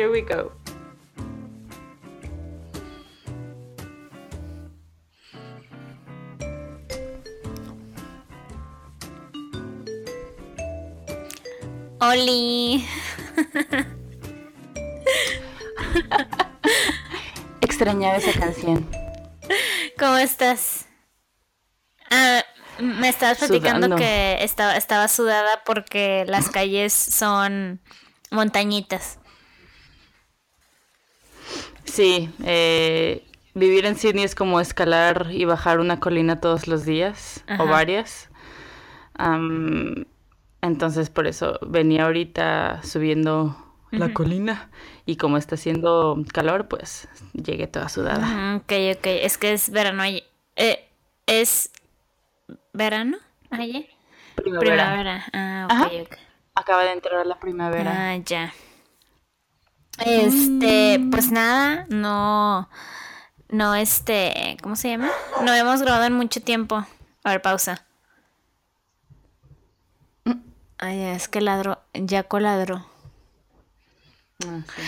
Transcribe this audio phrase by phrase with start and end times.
[0.00, 0.50] Here we go.
[12.00, 12.88] Oli.
[17.60, 18.88] Extrañaba esa canción.
[19.98, 20.86] ¿Cómo estás?
[22.10, 22.42] Ah,
[22.78, 23.96] me estabas platicando Sudando.
[23.96, 27.82] que estaba, estaba sudada porque las calles son
[28.30, 29.19] montañitas.
[31.90, 37.42] Sí, eh, vivir en Sydney es como escalar y bajar una colina todos los días
[37.48, 37.62] Ajá.
[37.62, 38.30] o varias.
[39.14, 40.06] Am,
[40.62, 43.56] entonces por eso venía ahorita subiendo
[43.90, 44.70] la colina
[45.04, 48.56] y como está haciendo calor, pues llegué toda sudada.
[48.56, 49.06] Ok, ok.
[49.06, 50.22] Es que es verano allí.
[50.54, 50.88] Eh,
[51.26, 51.70] ¿Es
[52.72, 53.18] verano
[53.50, 53.88] allí?
[54.36, 54.60] Primavera.
[54.60, 55.24] Primavera.
[55.32, 55.86] Ah, ok, Ajá.
[55.86, 56.16] ok.
[56.54, 58.12] Acaba de entrar la primavera.
[58.12, 58.52] Ah, ya.
[60.04, 62.68] Este, pues nada, no,
[63.48, 65.10] no, este, ¿cómo se llama?
[65.44, 66.86] No hemos grabado en mucho tiempo.
[67.24, 67.84] A ver, pausa.
[70.78, 72.86] Ay, es que ladro, ya coladro.
[74.46, 74.82] Ah, sí.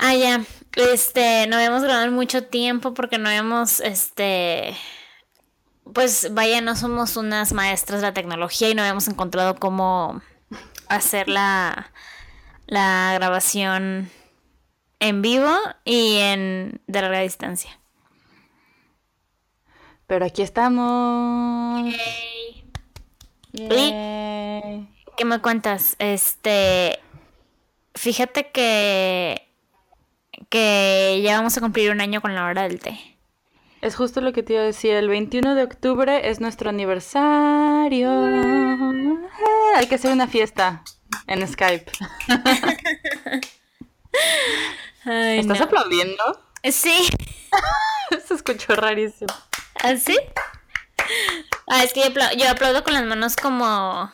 [0.00, 0.44] Ah, ya,
[0.76, 4.76] este, no hemos grabado en mucho tiempo porque no hemos, este,
[5.92, 10.22] pues vaya, no somos unas maestras de la tecnología y no hemos encontrado cómo
[10.88, 11.90] hacer la,
[12.66, 14.10] la grabación
[15.00, 15.54] en vivo
[15.84, 17.78] y en de larga distancia.
[20.06, 21.82] Pero aquí estamos.
[21.82, 21.98] Oye,
[23.52, 24.88] Yay.
[25.16, 25.96] ¿Qué me cuentas?
[25.98, 26.98] Este,
[27.94, 29.48] fíjate que
[30.48, 32.98] que ya vamos a cumplir un año con la hora del té.
[33.80, 34.92] Es justo lo que te iba a decir.
[34.94, 38.10] El 21 de octubre es nuestro aniversario.
[39.76, 40.82] Hay que hacer una fiesta
[41.26, 41.90] en Skype.
[45.08, 45.64] Ay, ¿Estás no.
[45.64, 46.22] aplaudiendo?
[46.64, 47.08] Sí.
[48.26, 49.32] Se escuchó rarísimo.
[49.82, 50.16] ¿Así?
[51.66, 54.12] Ah, es que yo, apla- yo aplaudo con las manos como.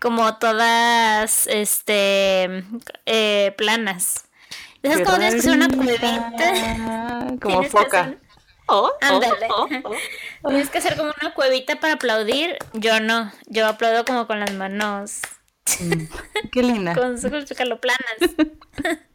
[0.00, 1.46] Como todas.
[1.46, 2.64] Este.
[3.06, 4.24] eh, planas.
[4.82, 6.32] Esas como tienes que hacer una cuevita.
[7.40, 8.00] Como foca.
[8.02, 8.18] hacer-
[8.72, 9.48] Oh, oh, Ándale.
[9.50, 9.68] oh,
[10.42, 10.48] oh.
[10.48, 12.56] Tienes que hacer como una cuevita para aplaudir.
[12.74, 13.32] Yo no.
[13.46, 15.20] Yo aplaudo como con las manos.
[16.52, 16.94] Qué linda.
[16.96, 18.36] Con sus planas.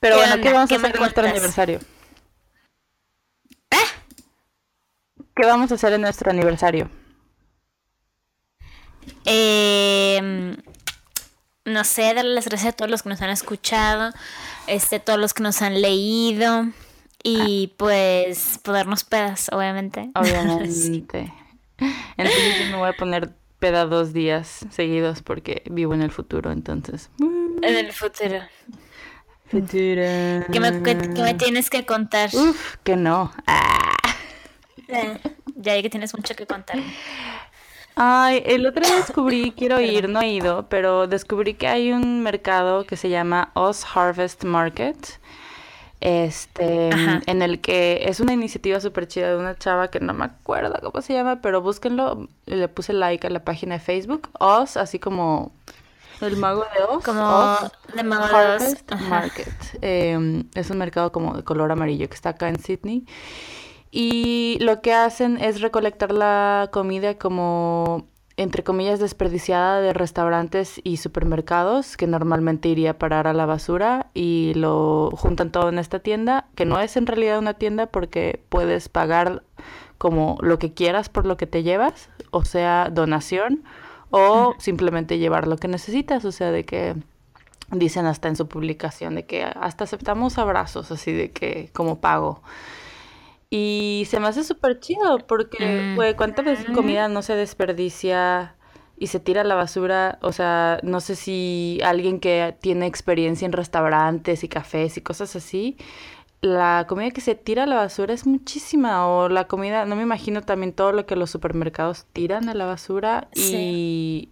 [0.00, 0.42] Pero ¿Qué bueno, onda?
[0.42, 1.80] ¿qué vamos ¿Qué a hacer en nuestro aniversario?
[5.36, 6.88] ¿Qué vamos a hacer en nuestro aniversario?
[9.24, 10.56] Eh,
[11.64, 14.12] no sé, darle las gracias a todos los que nos han escuchado,
[14.66, 16.66] este, todos los que nos han leído
[17.22, 20.10] y pues podernos pedas, obviamente.
[20.14, 21.32] Obviamente.
[22.16, 26.52] Entonces yo me voy a poner peda dos días seguidos porque vivo en el futuro,
[26.52, 27.10] entonces.
[27.18, 28.40] En el futuro.
[29.50, 32.30] ¿Qué me, qué- qué me tienes que contar?
[32.34, 33.32] Uf, que no.
[33.46, 33.92] Ah.
[34.88, 35.18] Eh,
[35.56, 36.76] ya que tienes mucho que contar.
[37.96, 42.22] Ay, el otro día descubrí, quiero ir, no he ido, pero descubrí que hay un
[42.22, 44.96] mercado que se llama Oz Harvest Market.
[46.00, 47.22] Este, Ajá.
[47.26, 50.74] en el que es una iniciativa súper chida de una chava que no me acuerdo
[50.82, 52.28] cómo se llama, pero búsquenlo.
[52.46, 54.28] Le puse like a la página de Facebook.
[54.38, 55.52] Oz, así como
[56.20, 57.04] el mago de Oz.
[57.04, 57.56] Como
[57.94, 58.84] de Mago de Oz.
[59.08, 59.54] Market.
[59.82, 63.06] Eh, es un mercado como de color amarillo que está acá en Sydney.
[63.96, 70.96] Y lo que hacen es recolectar la comida como, entre comillas, desperdiciada de restaurantes y
[70.96, 76.00] supermercados que normalmente iría a parar a la basura y lo juntan todo en esta
[76.00, 79.44] tienda, que no es en realidad una tienda porque puedes pagar
[79.96, 83.62] como lo que quieras por lo que te llevas, o sea, donación,
[84.16, 86.94] o simplemente llevar lo que necesitas, o sea, de que
[87.70, 92.42] dicen hasta en su publicación de que hasta aceptamos abrazos, así de que como pago.
[93.50, 95.94] Y se me hace súper chido porque, Mm.
[95.96, 98.54] güey, ¿cuántas veces comida no se desperdicia
[98.98, 100.18] y se tira a la basura?
[100.22, 105.36] O sea, no sé si alguien que tiene experiencia en restaurantes y cafés y cosas
[105.36, 105.76] así,
[106.44, 109.08] la comida que se tira a la basura es muchísima.
[109.08, 112.66] O la comida, no me imagino también todo lo que los supermercados tiran a la
[112.66, 114.28] basura y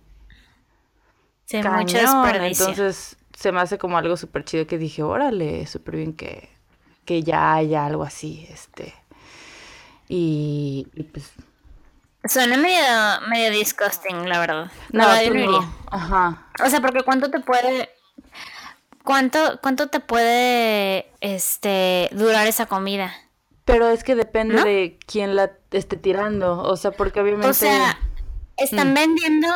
[1.46, 1.86] Sí, mucho cañón.
[1.86, 2.68] desperdicio.
[2.68, 6.50] Entonces se me hace como algo súper chido que dije, órale, súper bien que,
[7.06, 8.94] que ya haya algo así, este.
[10.08, 11.32] Y, y pues.
[12.24, 14.70] Suena medio, medio disgusting, la verdad.
[14.92, 15.74] No, La verdad, yo no no.
[15.90, 16.46] Ajá.
[16.64, 17.88] O sea, porque cuánto te puede.
[19.04, 23.12] ¿Cuánto, cuánto te puede este durar esa comida?
[23.64, 24.64] Pero es que depende ¿No?
[24.64, 26.62] de quién la esté tirando.
[26.62, 27.48] O sea, porque obviamente.
[27.48, 27.98] O sea,
[28.56, 28.94] están Mm.
[28.94, 29.48] vendiendo.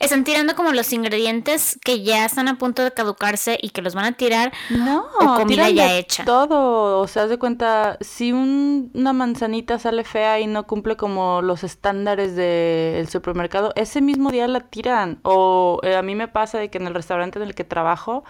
[0.00, 3.94] Están tirando como los ingredientes que ya están a punto de caducarse y que los
[3.94, 4.52] van a tirar.
[4.70, 6.24] No, o comida ya de hecha.
[6.24, 10.96] Todo, o sea, haz de cuenta, si un- una manzanita sale fea y no cumple
[10.96, 15.20] como los estándares del supermercado, ese mismo día la tiran.
[15.22, 18.24] O eh, a mí me pasa de que en el restaurante en el que trabajo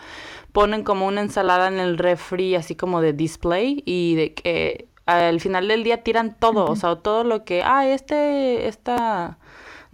[0.52, 5.40] ponen como una ensalada en el refri, así como de display, y de que al
[5.40, 9.38] final del día tiran todo, o sea, todo lo que, ah, este, esta,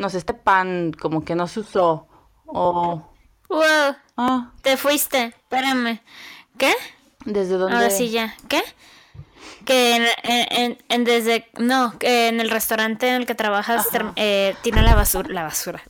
[0.01, 2.09] no sé, este pan como que no se usó,
[2.47, 3.03] o,
[3.49, 6.01] Wow, ah, te fuiste, espérame.
[6.59, 6.73] ¿Qué?
[7.25, 7.77] ¿desde dónde?
[7.77, 8.35] Ahora sí ya.
[8.49, 8.63] ¿Qué?
[9.65, 13.87] Que en, en- en- en desde no, que en el restaurante en el que trabajas
[14.17, 15.83] eh, tiran la basura, la basura.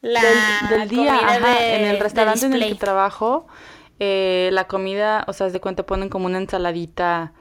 [0.00, 3.46] La del, del día, ajá, de- en el restaurante en el que trabajo,
[3.98, 7.32] eh, la comida, o sea, de cuenta ponen como una ensaladita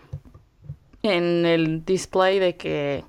[1.04, 3.04] en el display de que,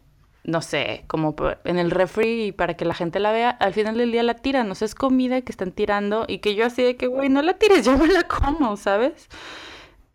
[0.45, 3.97] no sé, como en el refri y para que la gente la vea, al final
[3.99, 6.83] del día la tiran, o sea, es comida que están tirando y que yo así
[6.83, 9.29] de que, güey, no la tires, yo me la como, ¿sabes?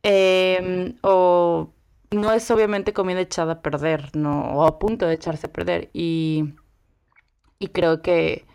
[0.03, 1.69] Em, o
[2.11, 5.89] no es obviamente comida echada a perder, no, o a punto de echarse a perder
[5.93, 6.53] y,
[7.59, 8.45] y creo que...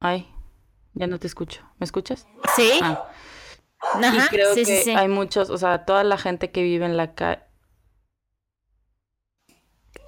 [0.00, 0.28] Ay,
[0.94, 1.62] ya no te escucho.
[1.78, 2.26] ¿Me escuchas?
[2.56, 3.10] Sí, Ah,
[4.02, 4.90] y ajá, creo sí, que sí, sí.
[4.92, 7.42] hay muchos, o sea, toda la gente que vive en la calle.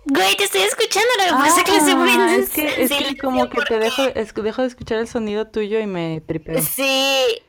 [0.08, 3.17] Güey, te estoy escuchando, lo que pasa es que le Ah, es que, es que
[3.19, 6.62] como que te dejo, es que dejo de escuchar el sonido tuyo y me tripeo.
[6.62, 7.43] Sí.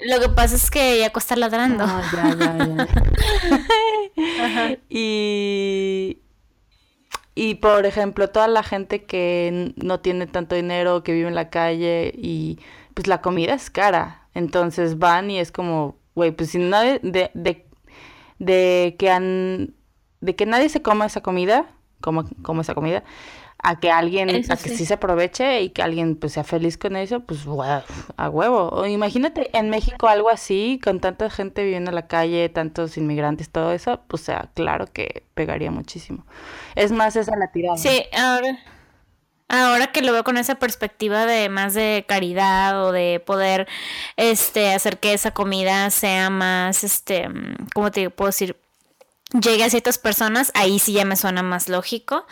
[0.00, 1.84] Lo que pasa es que ya está ladrando.
[1.86, 2.86] Ah, ya, ya,
[4.16, 4.78] ya.
[4.88, 6.18] Y,
[7.34, 11.50] y por ejemplo, toda la gente que no tiene tanto dinero, que vive en la
[11.50, 12.58] calle y
[12.94, 14.28] pues la comida es cara.
[14.34, 17.66] Entonces van y es como, güey, pues si nadie, de, de,
[18.38, 19.74] de que han,
[20.20, 21.66] de que nadie se coma esa comida,
[22.00, 23.04] como, como esa comida,
[23.62, 24.76] a que alguien, Eso a que sí.
[24.78, 27.84] sí se aproveche y que alguien pues sea feliz con eso, pues hue-
[28.16, 28.70] a huevo.
[28.70, 33.50] O imagínate en México algo así, con tanta gente viviendo en la calle, tantos inmigrantes,
[33.50, 36.24] todo eso, pues sea, claro que pegaría muchísimo.
[36.74, 37.76] Es más esa la tirada.
[37.76, 38.58] Sí, ahora,
[39.48, 43.68] ahora que lo veo con esa perspectiva de más de caridad o de poder
[44.16, 48.56] este hacer que esa comida sea más este, mm, ¿cómo te puedo decir?
[49.32, 52.26] Llegue a ciertas personas, ahí sí ya me suena más lógico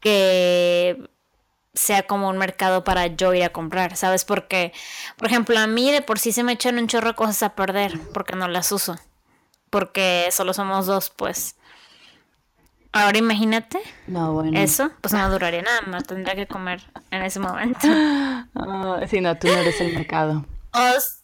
[0.00, 1.08] que
[1.74, 4.24] sea como un mercado para yo ir a comprar, ¿sabes?
[4.24, 4.72] Porque,
[5.16, 7.54] por ejemplo, a mí de por sí se me echan un chorro de cosas a
[7.54, 8.98] perder porque no las uso.
[9.70, 11.54] Porque solo somos dos, pues.
[12.92, 13.78] Ahora imagínate
[14.08, 14.58] No, bueno.
[14.58, 17.80] eso, pues no duraría nada, me tendría que comer en ese momento.
[18.56, 20.44] Ah, sí, no, tú no eres el mercado.
[20.72, 21.19] Os,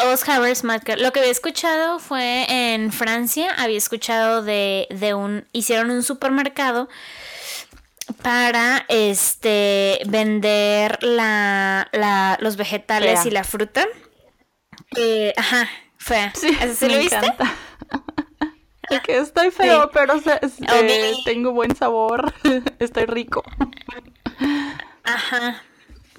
[0.00, 0.98] Os Harvest Market.
[1.00, 6.88] Lo que había escuchado fue en Francia, había escuchado de, de un, hicieron un supermercado
[8.22, 13.28] para este vender la, la- los vegetales Fea.
[13.28, 13.86] y la fruta.
[14.96, 15.68] Eh, ajá,
[15.98, 16.32] fea.
[16.34, 17.32] Sí, ¿Eso sí me lo viste?
[19.04, 19.88] que estoy feo, Sí.
[19.92, 20.40] pero se-
[21.24, 22.32] tengo buen sabor,
[22.78, 23.42] estoy rico.
[25.04, 25.62] Ajá.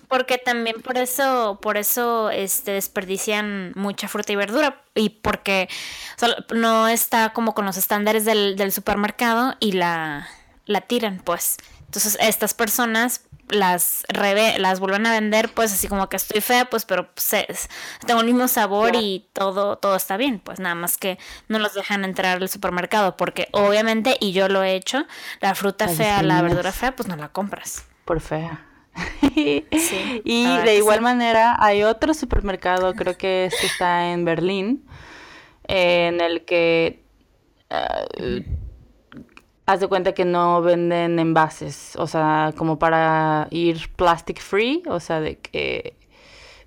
[0.10, 4.82] Porque también por eso, por eso este, desperdician mucha fruta y verdura.
[4.96, 5.70] Y porque
[6.16, 10.28] o sea, no está como con los estándares del, del supermercado y la,
[10.66, 11.58] la tiran, pues.
[11.86, 16.66] Entonces, estas personas las reve- las vuelven a vender, pues así como que estoy fea,
[16.66, 17.70] pues, pero pues, es-
[18.06, 19.06] tengo el mismo sabor Claro.
[19.06, 20.40] y todo, todo está bien.
[20.40, 23.16] Pues nada más que no los dejan entrar al supermercado.
[23.16, 25.06] Porque obviamente, y yo lo he hecho,
[25.40, 27.86] la fruta fea, la verdura fea, pues no la compras.
[28.06, 28.66] Por fea.
[29.36, 29.66] Sí,
[30.24, 31.04] Y de igual sí.
[31.04, 34.86] manera hay otro supermercado, creo que este está en Berlín,
[35.68, 37.04] en el que
[37.70, 38.06] ah,
[39.66, 45.00] haz de cuenta que no venden envases, o sea, como para ir plastic free, o
[45.00, 45.96] sea, de que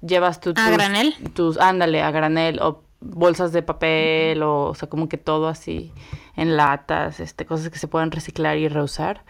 [0.00, 1.14] llevas tu, ¿A tus, granel?
[1.34, 5.92] tus, ándale, a granel, o bolsas de papel, o, o sea, como que todo así
[6.36, 9.24] en latas, este, cosas que se pueden reciclar y reusar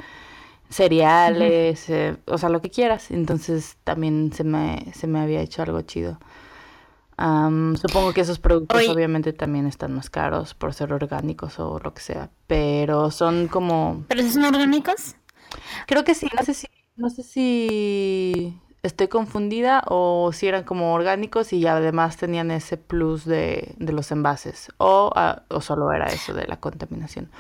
[0.73, 3.11] cereales, eh, o sea, lo que quieras.
[3.11, 6.19] Entonces también se me, se me había hecho algo chido.
[7.17, 11.95] Am, supongo que esos productos obviamente también están más caros por ser orgánicos o lo
[11.95, 15.17] que sea, pero son como, ¿Pero son orgánicos?
[15.87, 20.93] creo que sí, no sé si, no sé si estoy confundida o si eran como
[20.95, 26.13] orgánicos y además tenían ese plus de, de los envases o, ah, o solo era
[26.13, 27.31] eso de la contaminación.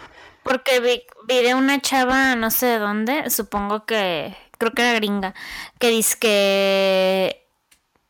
[0.42, 4.94] Porque vi, vi de una chava, no sé de dónde, supongo que, creo que era
[4.94, 5.34] gringa,
[5.78, 7.46] que dice que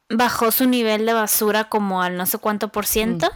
[0.08, 3.30] bajó su nivel de basura como al no sé cuánto por ciento.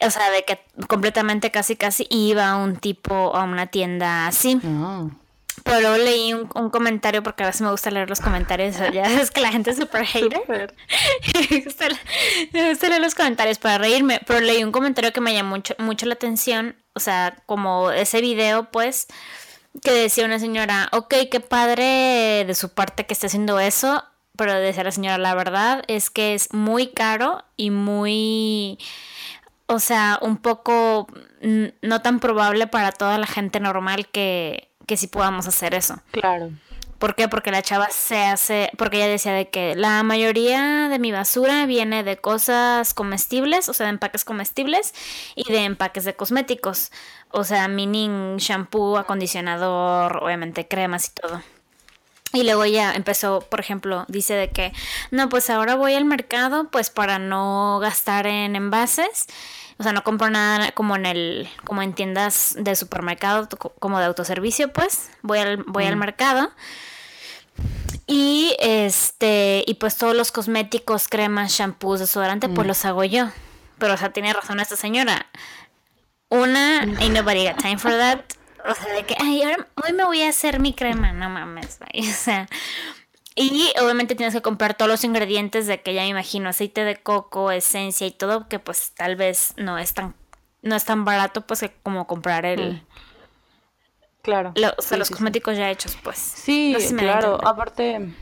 [0.00, 4.60] O sea, de que completamente casi casi iba a un tipo, a una tienda así.
[4.64, 5.06] Ah,
[5.64, 9.40] Pero leí un, comentario, porque a veces me gusta leer los comentarios, ya es que
[9.40, 10.74] la gente es súper hater.
[11.50, 11.88] me, gusta,
[12.88, 16.14] leer los comentarios para reírme, pero leí un comentario que me llamó mucho, mucho la
[16.14, 19.06] atención, o sea, como ese video, pues,
[19.82, 24.04] que decía una señora, ok, qué padre de su parte que esté haciendo eso,
[24.36, 28.78] pero decía la señora, la verdad es que es muy caro y muy
[29.70, 31.08] o sea, un poco
[31.82, 36.00] no tan probable para toda la gente normal que, que sí podamos hacer eso.
[36.10, 36.50] Claro.
[36.98, 37.28] ¿Por qué?
[37.28, 41.64] Porque la chava se hace, porque ella decía de que la mayoría de mi basura
[41.66, 44.92] viene de cosas comestibles, o sea, de empaques comestibles
[45.36, 46.90] y de empaques de cosméticos,
[47.30, 51.40] o sea, meaning shampoo, acondicionador, obviamente cremas y todo.
[52.32, 54.72] Y luego ya empezó, por ejemplo, dice de que,
[55.12, 59.26] no, pues ahora voy al mercado, pues para no gastar en envases.
[59.78, 64.06] O sea, no compro nada como en el, como en tiendas de supermercado, como de
[64.06, 65.10] autoservicio, pues.
[65.22, 66.50] Voy al, voy al mercado.
[68.06, 73.30] Y este, y pues todos los cosméticos, cremas, shampoos, desodorante, pues los hago yo.
[73.78, 75.26] Pero, o sea, tiene razón esta señora.
[76.30, 78.20] Una, ain't nobody got time for that.
[78.68, 79.42] O sea, de que, ay,
[79.84, 82.48] hoy me voy a hacer mi crema, no mames, o sea.
[83.38, 86.96] Y obviamente tienes que comprar todos los ingredientes de que ya me imagino, aceite de
[86.96, 90.14] coco, esencia y todo, que pues tal vez no es tan,
[90.62, 92.72] no es tan barato pues como comprar el...
[92.72, 92.80] Mm.
[94.22, 94.52] Claro.
[94.76, 96.18] o sea, los cosméticos ya hechos, pues.
[96.18, 97.38] Sí, claro.
[97.46, 98.12] Aparte...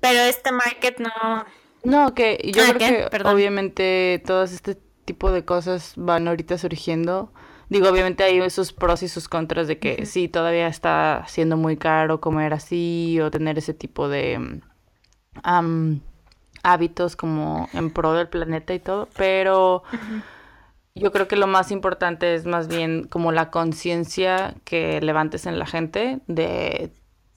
[0.00, 1.44] Pero este market no...
[1.84, 7.32] No, que yo ah, creo que obviamente todo este tipo de cosas van ahorita surgiendo
[7.68, 11.76] Digo, obviamente hay sus pros y sus contras de que sí, todavía está siendo muy
[11.76, 14.60] caro comer así o tener ese tipo de
[16.62, 19.82] hábitos como en pro del planeta y todo, pero
[20.94, 25.58] yo creo que lo más importante es más bien como la conciencia que levantes en
[25.58, 26.90] la gente de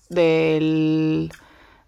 [0.09, 1.31] del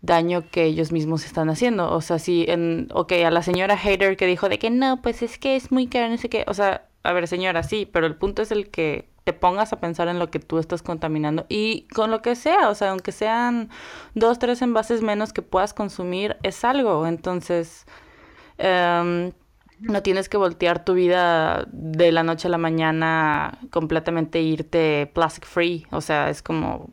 [0.01, 1.91] daño que ellos mismos están haciendo.
[1.91, 5.21] O sea, si en, ok, a la señora hater que dijo de que no, pues
[5.21, 8.07] es que es muy caro, no sé qué, o sea, a ver, señora, sí, pero
[8.07, 11.45] el punto es el que te pongas a pensar en lo que tú estás contaminando
[11.49, 13.69] y con lo que sea, o sea, aunque sean
[14.15, 17.07] dos, tres envases menos que puedas consumir, es algo.
[17.07, 17.85] Entonces,
[18.57, 19.31] em,
[19.79, 25.45] no tienes que voltear tu vida de la noche a la mañana completamente irte plastic
[25.45, 26.91] free, o sea, es como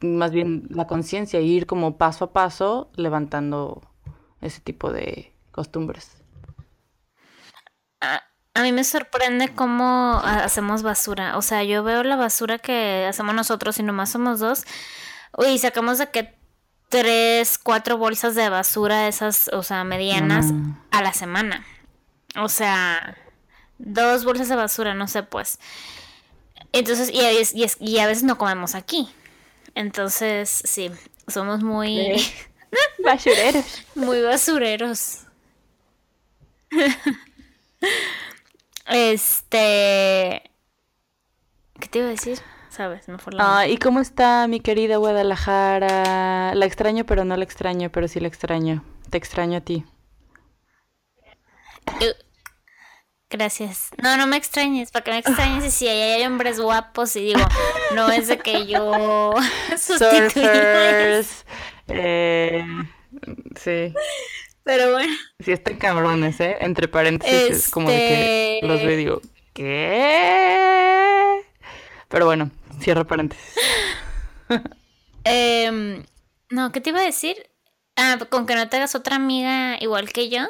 [0.00, 3.82] más bien la conciencia, ir como paso a paso levantando
[4.40, 6.23] ese tipo de costumbres.
[8.54, 11.36] A mí me sorprende cómo hacemos basura.
[11.36, 14.64] O sea, yo veo la basura que hacemos nosotros y nomás somos dos.
[15.36, 16.34] Uy, sacamos de que
[16.88, 20.76] tres, cuatro bolsas de basura, esas, o sea, medianas, mm.
[20.92, 21.66] a la semana.
[22.36, 23.16] O sea,
[23.78, 25.58] dos bolsas de basura, no sé, pues.
[26.70, 27.20] Entonces, y,
[27.60, 29.08] y, y a veces no comemos aquí.
[29.74, 30.92] Entonces, sí,
[31.26, 32.24] somos muy...
[33.04, 33.82] basureros.
[33.96, 35.22] muy basureros.
[38.86, 40.50] Este.
[41.80, 42.38] ¿Qué te iba a decir?
[42.68, 43.06] ¿Sabes?
[43.08, 46.54] No ah, ¿Y cómo está mi querida Guadalajara?
[46.54, 48.84] La extraño, pero no la extraño, pero sí la extraño.
[49.10, 49.84] Te extraño a ti.
[53.30, 53.90] Gracias.
[54.02, 57.40] No, no me extrañes, para que me extrañes y si hay hombres guapos y digo,
[57.94, 59.32] no es de que yo
[59.76, 61.44] Surfers.
[61.88, 62.64] Eh,
[63.56, 63.94] sí.
[64.64, 65.12] Pero bueno.
[65.40, 66.56] Sí, están cabrones, ¿eh?
[66.60, 69.20] Entre paréntesis, es como de que los veo y digo,
[69.52, 71.42] ¿qué?
[72.08, 73.54] Pero bueno, cierro paréntesis.
[75.24, 76.02] eh,
[76.50, 77.36] no, ¿qué te iba a decir?
[77.96, 80.46] Ah, con que no te hagas otra amiga igual que yo.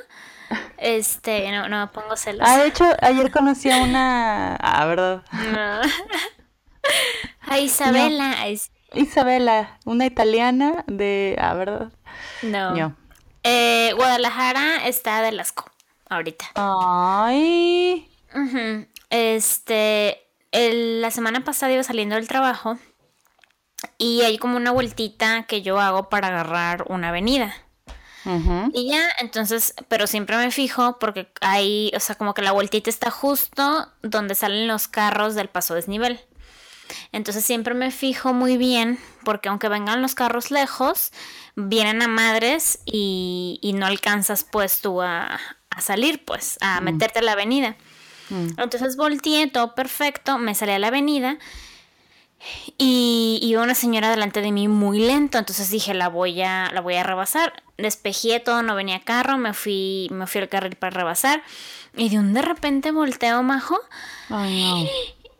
[0.78, 2.47] Este, no, no pongo celos.
[2.49, 4.56] Ah, de hecho, ayer conocí a una.
[4.56, 5.25] Ah, ¿verdad?
[5.33, 5.80] No.
[7.52, 8.37] a Isabela.
[8.92, 11.37] Isabela, una italiana de.
[11.40, 11.92] Ah, ¿verdad?
[12.42, 12.75] No.
[12.75, 13.03] no.
[13.44, 15.70] Eh, Guadalajara está de lasco
[16.08, 16.46] ahorita.
[16.54, 18.08] Ay.
[19.10, 20.18] Este,
[20.52, 22.78] la semana pasada iba saliendo del trabajo
[23.98, 27.54] y hay como una vueltita que yo hago para agarrar una avenida.
[28.72, 32.88] Y ya, entonces, pero siempre me fijo porque hay, o sea, como que la vueltita
[32.88, 36.18] está justo donde salen los carros del paso desnivel.
[37.12, 41.12] Entonces siempre me fijo muy bien porque aunque vengan los carros lejos,
[41.57, 45.41] vienen a madres y, no alcanzas pues tú a,
[45.81, 46.85] salir pues, a mm.
[46.85, 47.76] meterte a la avenida.
[48.31, 48.61] Mm.
[48.61, 51.38] Entonces volteé, todo perfecto, me salí a la avenida
[52.76, 56.81] y iba una señora delante de mí muy lento, entonces dije la voy a, la
[56.81, 57.62] voy a rebasar.
[57.79, 61.43] Despejé todo, no venía carro, me fui, me fui al carril para rebasar
[61.97, 63.79] y de un de repente volteo majo.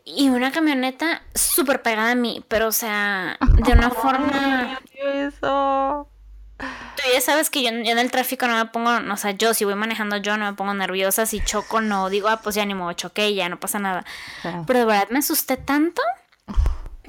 [0.05, 4.79] Y una camioneta súper pegada a mí, pero o sea, de una forma...
[4.93, 6.07] Eso.
[6.57, 9.53] Tú ya sabes que yo, yo en el tráfico no me pongo, o sea, yo
[9.53, 12.65] si voy manejando yo no me pongo nerviosa, si choco no digo, ah, pues ya
[12.65, 14.05] ni modo, choqué, ya no pasa nada.
[14.41, 14.63] Claro.
[14.65, 16.01] Pero de verdad me asusté tanto,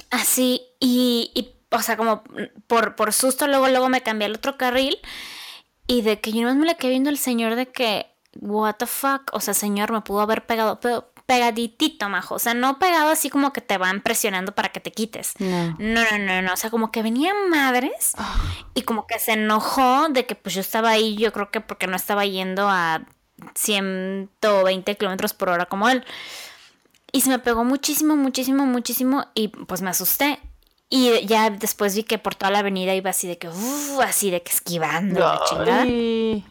[0.09, 2.23] así, y, y o sea, como
[2.67, 4.97] por, por susto, luego, luego me cambié al otro carril,
[5.85, 8.11] y de que yo no me le quedé viendo el señor de que,
[8.41, 12.35] what the fuck, o sea, señor, me pudo haber pegado, pero pegaditito, majo.
[12.35, 15.33] O sea, no pegado así como que te van presionando para que te quites.
[15.37, 15.75] No.
[15.77, 16.53] No, no, no, no.
[16.53, 18.13] O sea, como que venía madres
[18.73, 21.85] y como que se enojó de que pues yo estaba ahí, yo creo que porque
[21.85, 23.05] no estaba yendo a
[23.53, 26.03] 120 kilómetros por hora como él.
[27.11, 30.39] Y se me pegó muchísimo, muchísimo, muchísimo y pues me asusté.
[30.89, 34.31] Y ya después vi que por toda la avenida iba así de que, uh, así
[34.31, 35.85] de que esquivando la chingada.
[35.85, 36.43] Y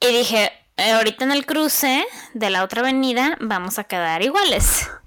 [0.00, 0.50] dije,
[0.90, 4.88] ahorita en el cruce de la otra avenida vamos a quedar iguales.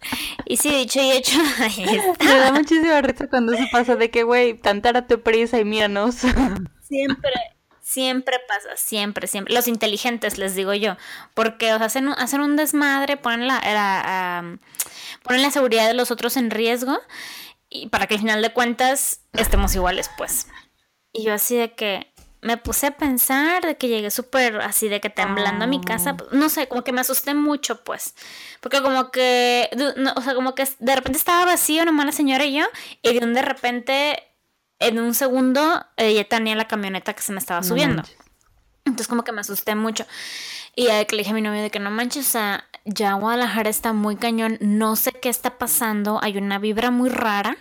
[0.48, 2.24] Y sí, dicho y hecho, ahí está.
[2.24, 6.15] Me da muchísima risa cuando se pasa de que, güey, tantárate prisa y míranos.
[6.88, 7.32] Siempre,
[7.82, 9.55] siempre pasa, siempre, siempre.
[9.55, 10.98] Los inteligentes, les digo yo.
[11.34, 14.60] Porque o sea, hacen, un- hacen un desmadre, ponen la,
[15.24, 17.00] ponen la seguridad de los otros en riesgo.
[17.70, 20.48] Y para que al final de cuentas estemos iguales, pues.
[21.12, 22.13] Y yo así de que
[22.45, 26.15] me puse a pensar de que llegué súper así de que temblando a mi casa.
[26.31, 28.13] No sé, como que me asusté mucho, pues.
[28.61, 32.45] Porque como que, no, o sea, como que de repente estaba vacío nomás la señora
[32.45, 32.65] y yo.
[33.01, 34.23] Y de un de repente,
[34.77, 38.03] en un segundo, ella tenía la camioneta que se me estaba subiendo.
[38.85, 40.05] Entonces como que me asusté mucho.
[40.75, 43.13] Y ya que le dije a mi novio de que no manches, o sea, ya
[43.13, 47.57] Guadalajara está muy cañón, no sé qué está pasando, hay una vibra muy rara.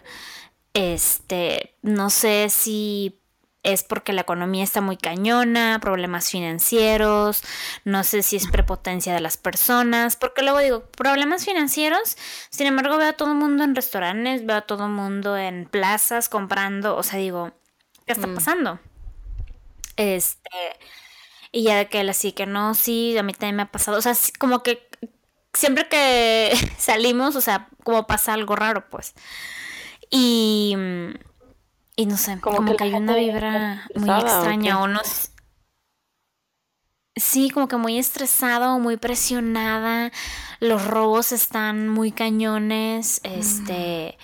[0.74, 3.23] Este, no sé si
[3.64, 7.42] es porque la economía está muy cañona, problemas financieros,
[7.85, 12.16] no sé si es prepotencia de las personas, porque luego digo, problemas financieros,
[12.50, 15.64] sin embargo veo a todo el mundo en restaurantes, veo a todo el mundo en
[15.66, 17.52] plazas comprando, o sea, digo,
[18.06, 18.35] ¿qué está Mm.
[18.35, 18.78] pasando?
[19.96, 20.50] Este,
[21.53, 23.98] y ya de que él así que no, sí, a mí también me ha pasado.
[23.98, 24.88] O sea, como que
[25.53, 29.14] siempre que salimos, o sea, como pasa algo raro, pues.
[30.11, 31.14] Y, mm,
[31.96, 34.80] y no sé, Como como, que hay una vibra muy estresada, ¿o extraña.
[34.80, 35.00] O no
[37.16, 40.11] Sí, como que muy estresado, muy presionada.
[40.59, 43.20] Los robos están muy cañones.
[43.22, 44.18] Este,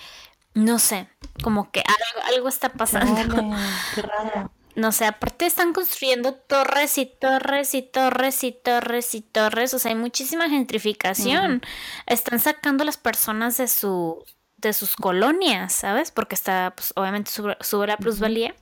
[0.53, 1.07] no sé,
[1.41, 3.55] como que algo, algo está pasando.
[3.95, 4.51] Qué raro.
[4.75, 9.73] No sé, aparte están construyendo torres y torres y torres y torres y torres.
[9.73, 11.61] O sea, hay muchísima gentrificación.
[12.07, 14.23] Están sacando a las personas de su
[14.61, 16.11] de sus colonias, ¿sabes?
[16.11, 18.55] Porque está, pues, obviamente sube, sube la plusvalía.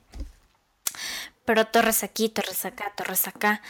[1.44, 3.60] Pero torres aquí, torres acá, torres acá.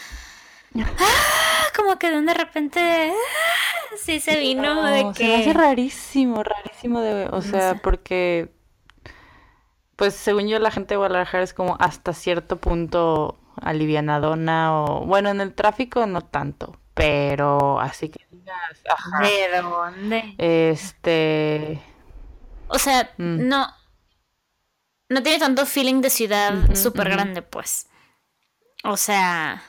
[0.79, 5.53] Ah, como que de repente ah, sí se vino No, de se me hace que
[5.53, 7.81] rarísimo, rarísimo de, o sea, sé.
[7.83, 8.53] porque
[9.97, 15.29] pues según yo la gente de Guadalajara es como hasta cierto punto alivianadona o bueno,
[15.31, 18.57] en el tráfico no tanto, pero así que digas,
[18.89, 20.35] ajá, ¿de dónde?
[20.39, 21.81] este,
[22.71, 23.49] O sea, Mm.
[23.49, 23.67] no.
[25.09, 27.89] No tiene tanto feeling de ciudad súper grande, pues.
[28.85, 29.63] O sea.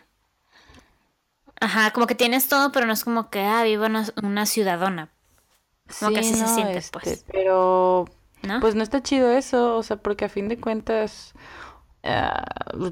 [1.59, 5.09] Ajá, como que tienes todo, pero no es como que, ah, vivo una, una ciudadona,
[5.99, 7.25] Como que así se siente, este, pues.
[7.31, 8.05] pero
[8.41, 8.59] ¿no?
[8.59, 11.33] pues no está chido eso, o sea, porque a fin de cuentas
[12.03, 12.43] ah,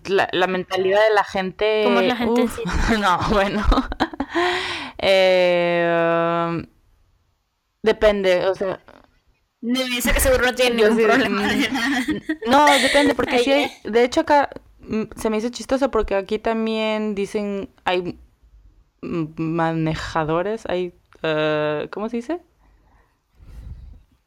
[0.06, 2.64] la, la mentalidad de la gente, ¿Cómo es la gente en uf, sí?
[3.00, 3.66] no, bueno,
[5.00, 6.68] Eh,
[7.82, 8.80] depende, o sea,
[9.62, 12.00] Me dice que seguro no tiene yo ningún sí problema mm, de nada.
[12.48, 16.16] no, depende, porque Ay, sí hay, de hecho acá mm, se me hizo chistoso porque
[16.16, 18.18] aquí también dicen, hay
[19.02, 20.94] mm, manejadores, hay,
[21.24, 22.40] eh, ¿cómo se dice?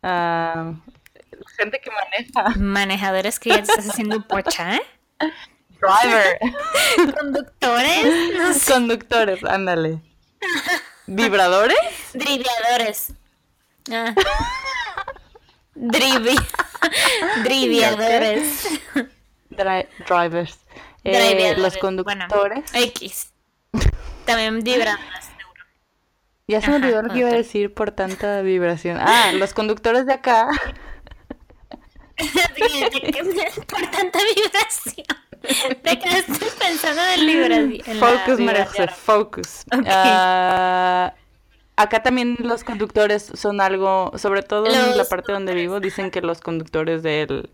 [0.02, 0.74] Ah,
[1.56, 2.58] gente que maneja.
[2.58, 4.82] Manejadores que ya te estás haciendo pocha, ¿eh?
[5.80, 6.38] Driver.
[7.18, 8.72] Conductores, no sé.
[8.72, 10.00] Conductores, ándale.
[11.06, 11.76] ¿Vibradores?
[12.12, 13.14] Driviadores.
[13.90, 14.14] Ah.
[15.74, 16.36] Drivi.
[17.44, 18.68] Driviadores.
[19.50, 20.58] Dri- drivers.
[21.04, 22.64] Eh, Driviadores, los bueno, conductores.
[22.74, 23.32] X.
[24.24, 25.64] También vibran más seguro.
[26.46, 28.98] ya se me olvidó lo que iba a decir por tanta vibración.
[29.00, 30.48] Ah, los conductores de acá.
[33.68, 35.06] Por tanta vibración.
[35.82, 37.98] Te quedaste pensando en vibración.
[37.98, 38.88] Focus, vibración.
[38.88, 39.64] focus.
[39.72, 39.84] Ok.
[39.88, 41.14] Ah,
[41.76, 46.20] acá también los conductores son algo, sobre todo en la parte donde vivo, dicen que
[46.20, 47.50] los conductores del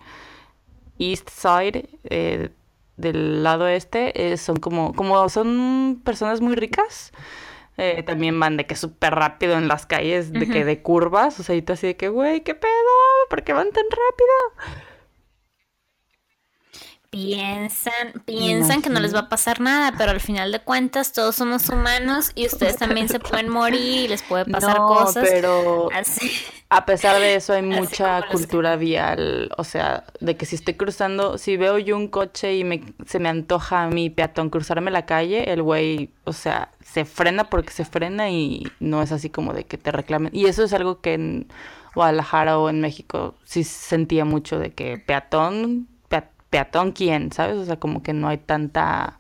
[0.99, 2.51] East Side, eh,
[2.97, 7.13] del lado este, eh, son como, como son personas muy ricas,
[7.77, 11.45] eh, también van de que súper rápido en las calles, de que de curvas, o
[11.45, 12.73] sea, y tú así de que, güey, ¿qué pedo?
[13.31, 14.88] ¿Por qué van tan rápido?
[17.11, 21.37] Piensan, piensan que no les va a pasar nada, pero al final de cuentas todos
[21.37, 25.27] somos humanos y ustedes también se pueden morir y les puede pasar no, cosas.
[25.27, 25.89] Pero
[26.69, 31.39] a pesar de eso hay mucha cultura vial, o sea, de que si estoy cruzando,
[31.39, 35.07] si veo yo un coche y me, se me antoja a mi peatón cruzarme la
[35.07, 39.55] calle, el güey, o sea, se frena porque se frena y no es así como
[39.55, 40.31] de que te reclamen.
[40.35, 41.49] Y eso es algo que en
[41.95, 45.89] Guadalajara o en México sí sentía mucho de que peatón
[46.51, 47.57] peatón quién, ¿sabes?
[47.57, 49.19] O sea, como que no hay tanta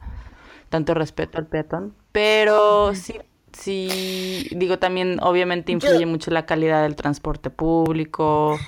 [0.69, 3.15] tanto respeto al peatón, pero sí
[3.53, 8.59] sí digo también obviamente influye mucho la calidad del transporte público,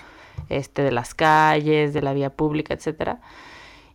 [0.49, 3.21] este de las calles, de la vía pública, etcétera.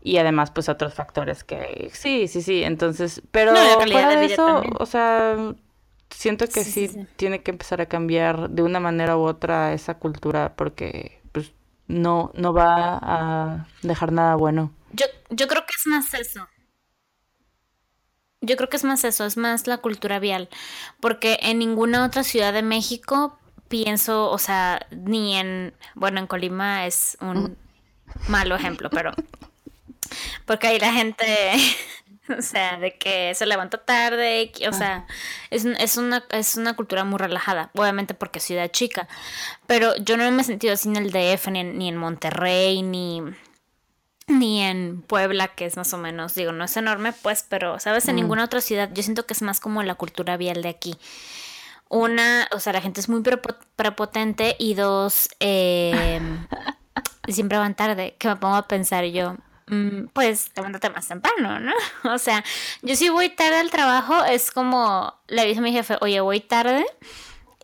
[0.02, 4.86] Y además pues otros factores que sí, sí, sí, entonces, pero fuera de, eso, o
[4.86, 5.36] sea,
[6.12, 10.54] siento que sí, tiene que empezar a cambiar de una manera u otra esa cultura
[10.56, 11.20] porque
[11.88, 14.72] no, no va a dejar nada bueno.
[14.92, 16.48] Yo, yo creo que es más eso.
[18.42, 20.50] Yo creo que es más eso, es más la cultura vial.
[21.00, 26.86] Porque en ninguna otra ciudad de México pienso, o sea, ni en, bueno, en Colima
[26.86, 27.58] es un
[28.28, 29.12] malo ejemplo, pero
[30.46, 31.26] porque ahí la gente
[32.38, 35.06] O sea, de que se levanta tarde, o sea,
[35.50, 39.08] es, es, una, es una cultura muy relajada, obviamente porque es ciudad chica,
[39.68, 42.82] pero yo no me he sentido así en el DF, ni en, ni en Monterrey,
[42.82, 43.22] ni,
[44.28, 48.08] ni en Puebla, que es más o menos, digo, no es enorme, pues, pero, ¿sabes?
[48.08, 48.18] En mm.
[48.18, 50.98] ninguna otra ciudad, yo siento que es más como la cultura vial de aquí.
[51.88, 53.22] Una, o sea, la gente es muy
[53.76, 56.20] prepotente y dos, eh,
[57.28, 59.38] siempre van tarde, que me pongo a pensar yo,
[60.14, 61.74] pues levántate más temprano, ¿no?
[62.14, 62.44] O sea,
[62.82, 66.40] yo si voy tarde al trabajo es como le aviso a mi jefe, oye, voy
[66.40, 66.86] tarde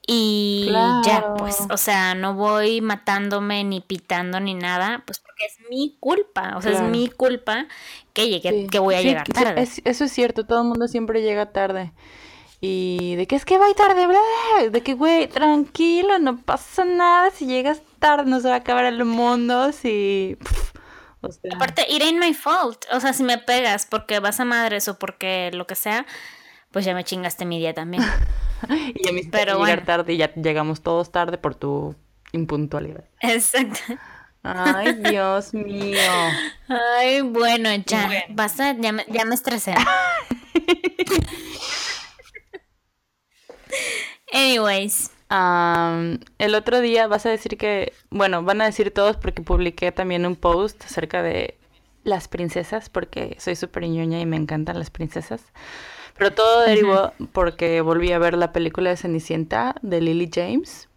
[0.08, 0.70] y
[1.06, 5.96] ya, pues, o sea, no voy matándome ni pitando ni nada, pues porque es mi
[6.00, 7.68] culpa, o sea, es mi culpa
[8.14, 9.62] que llegue, que voy a llegar tarde.
[9.62, 11.92] eso es cierto, todo el mundo siempre llega tarde.
[12.64, 17.32] Y de que es que voy tarde, bla, de que, güey, tranquilo, no pasa nada,
[17.32, 20.38] si llegas tarde no se va a acabar el mundo, si...
[21.24, 22.86] Aparte, it ain't my fault.
[22.92, 26.08] O sea, si me pegas porque vas a madres o porque lo que sea,
[26.72, 28.04] pues ya me chingaste mi día también.
[28.96, 31.96] y ya me Pero llegar tarde y ya llegamos todos tarde por tu
[32.32, 33.04] impuntualidad.
[33.22, 33.80] Exacto.
[34.44, 36.00] Ay, Dios mío.
[36.68, 38.26] Ay, bueno, ya.
[38.30, 39.76] Basta, ya me, ya me estresé.
[44.34, 49.92] Anyways el otro día vas a decir que, bueno, van a decir todos porque publiqué
[49.92, 51.58] también un post acerca de
[52.04, 55.42] las princesas, porque soy súper ñoña y me encantan las princesas.
[56.18, 60.90] Pero todo derivó porque volví a ver la película de Cenicienta de Lily James.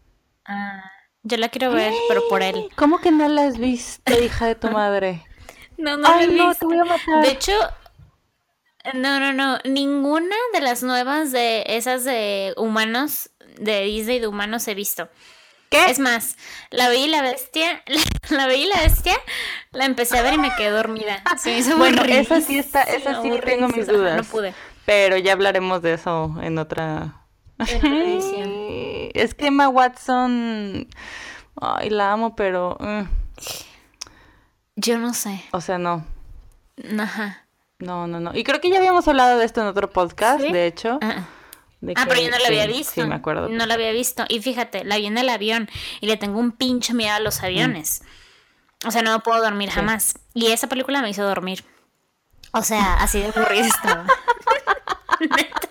[0.44, 0.82] Ah,
[1.22, 2.68] yo la quiero ver, pero por él.
[2.76, 5.24] ¿Cómo que no la has visto, hija de tu madre?
[5.78, 6.68] no, no la he visto.
[6.68, 7.52] De hecho,
[8.92, 9.58] no, no, no.
[9.64, 15.08] Ninguna de las nuevas de esas de humanos de Disney de humanos he visto.
[15.70, 15.86] ¿Qué?
[15.86, 16.36] Es más,
[16.70, 17.82] la vi la bestia,
[18.30, 19.16] la, vi la bestia,
[19.72, 21.22] la empecé a ver y me quedé dormida.
[21.36, 24.16] Se hizo bueno, esa sí está, esa sí tengo mis dudas.
[24.16, 24.54] No pude.
[24.84, 27.22] Pero ya hablaremos de eso en otra.
[27.58, 30.88] es que Emma Watson,
[31.60, 32.76] ay, la amo, pero.
[32.80, 33.02] Mm.
[34.76, 35.42] Yo no sé.
[35.52, 36.04] O sea, no.
[36.98, 37.44] Ajá.
[37.78, 38.34] No, no, no.
[38.34, 40.98] Y creo que ya habíamos hablado de esto en otro podcast, de hecho.
[41.96, 43.02] Ah pero yo no la había visto.
[43.02, 43.48] Sí, me acuerdo.
[43.48, 44.24] No la había visto.
[44.28, 45.68] Y fíjate, la vi en el avión
[46.00, 48.02] y le tengo un pinche miedo a los aviones.
[48.86, 50.14] O sea, no puedo dormir jamás.
[50.34, 51.64] Y esa película me hizo dormir.
[52.52, 54.06] O sea, así de aburrida estaba.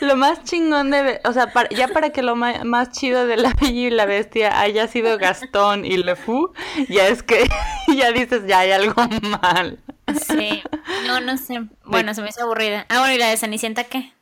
[0.00, 1.20] lo más chingón de...
[1.24, 4.86] O sea, ya para que lo más, chido de La Bella y la Bestia haya
[4.88, 6.52] sido Gastón y Le Fou,
[6.88, 7.48] ya es que
[7.96, 8.94] ya dices, ya hay algo
[9.42, 9.78] mal.
[10.26, 10.62] Sí.
[11.06, 11.62] No, no sé.
[11.84, 12.86] Bueno, se me hizo aburrida.
[12.88, 14.12] Ah, bueno, ¿y la de Cenicienta qué?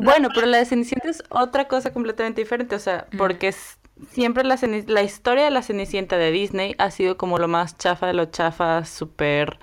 [0.00, 3.16] Bueno, pero la de Cenicienta es otra cosa completamente diferente, o sea, mm.
[3.16, 3.78] porque es,
[4.12, 8.06] siempre la, la historia de la Cenicienta de Disney ha sido como lo más chafa
[8.06, 9.58] de lo chafa, súper...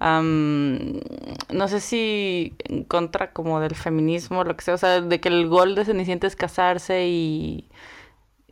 [0.00, 5.28] no sé si en contra como del feminismo, lo que sea, o sea, de que
[5.28, 7.68] el gol de Cenicienta es casarse y...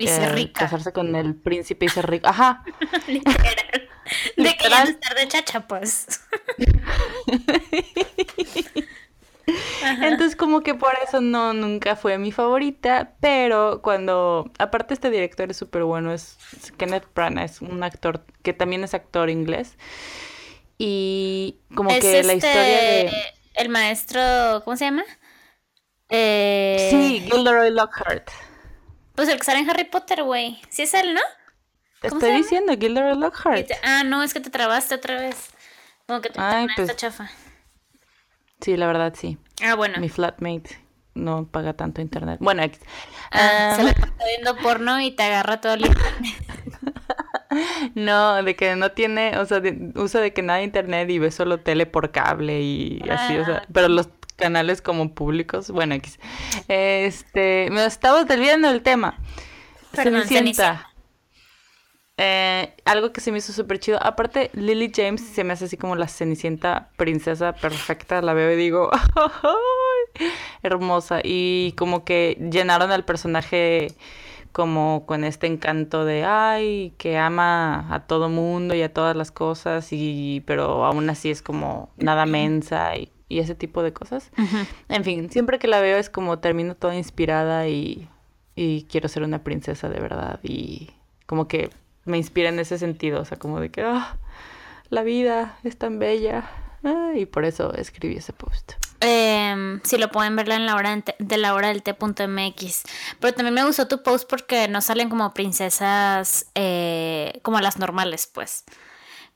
[0.01, 0.61] Y ser eh, rica.
[0.61, 2.29] Casarse con el príncipe y ser rico.
[2.29, 2.62] Ajá.
[3.09, 3.88] Literal.
[4.37, 6.20] De que ya estar de chacha, pues.
[10.02, 15.50] Entonces como que por eso no, nunca fue mi favorita, pero cuando, aparte este director
[15.50, 16.37] es súper bueno, es
[16.76, 19.76] Kenneth Branagh, es un actor que también es actor inglés.
[20.78, 23.12] Y como que la historia de...
[23.54, 25.04] El maestro, ¿cómo se llama?
[26.08, 28.30] Eh, Sí, Gilderoy Lockhart.
[29.14, 30.61] Pues el que sale en Harry Potter, güey.
[30.70, 31.20] Sí es él, ¿no?
[32.00, 33.66] Te ¿Cómo estoy diciendo, Gilderoy Lockhart.
[33.66, 35.37] te- Ah, no, es que te trabaste otra vez.
[36.06, 37.28] Como que tu Ay, pues- chafa.
[38.60, 39.38] Sí, la verdad sí.
[39.62, 39.98] Ah, bueno.
[40.00, 40.78] Mi flatmate
[41.14, 42.38] no paga tanto internet.
[42.40, 42.70] Bueno, Ah,
[43.72, 46.34] ah, se la pasa viendo porno y te agarra todo el internet.
[47.94, 51.18] no, de que no tiene, o sea, de- uso de que nada de internet y
[51.18, 55.70] ve solo tele por cable y así, o sea, Ah, pero los canales como públicos,
[55.70, 55.96] bueno.
[56.68, 59.18] Este, me estaba desviando del tema.
[59.92, 60.88] Perdón, Cenicienta.
[62.20, 63.98] Eh, algo que se me hizo súper chido.
[64.02, 68.20] Aparte, Lily James se me hace así como la Cenicienta princesa perfecta.
[68.20, 68.90] La veo y digo,
[70.62, 71.20] hermosa.
[71.22, 73.94] Y como que llenaron al personaje
[74.50, 79.31] como con este encanto de, ay, que ama a todo mundo y a todas las
[79.31, 84.33] cosas, y pero aún así es como nada mensa y, y ese tipo de cosas.
[84.88, 88.09] En fin, siempre que la veo es como termino toda inspirada y,
[88.57, 90.90] y quiero ser una princesa de verdad y
[91.26, 91.70] como que
[92.08, 94.16] me inspira en ese sentido, o sea, como de que ah,
[94.90, 96.50] la vida es tan bella
[96.84, 98.72] ah, y por eso escribí ese post.
[99.00, 102.82] Em, si lo pueden ver en la hora de, la hora del té.mx.
[103.20, 108.26] Pero también me gustó tu post porque no salen como princesas eh, como las normales,
[108.26, 108.64] pues.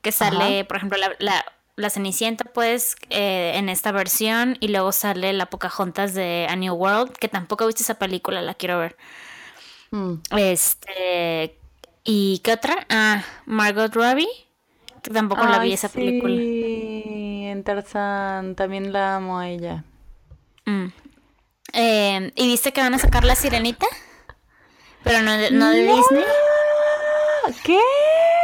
[0.01, 0.67] Que sale, Ajá.
[0.67, 1.45] por ejemplo, la, la,
[1.77, 4.57] la Cenicienta, pues, eh, en esta versión.
[4.59, 8.41] Y luego sale la Pocahontas de A New World, que tampoco he visto esa película,
[8.41, 8.97] la quiero ver.
[9.91, 10.15] Mm.
[10.37, 11.57] Este.
[12.03, 12.85] ¿Y qué otra?
[12.89, 14.27] Ah, Margot Robbie.
[15.01, 16.35] Que tampoco la vi esa película.
[16.35, 19.83] Sí, en Tarzán también la amo a ella.
[20.65, 20.85] Mm.
[21.73, 23.85] Eh, ¿Y viste que van a sacar la sirenita?
[25.03, 26.23] Pero no de, no Disney.
[27.65, 27.79] ¿Qué?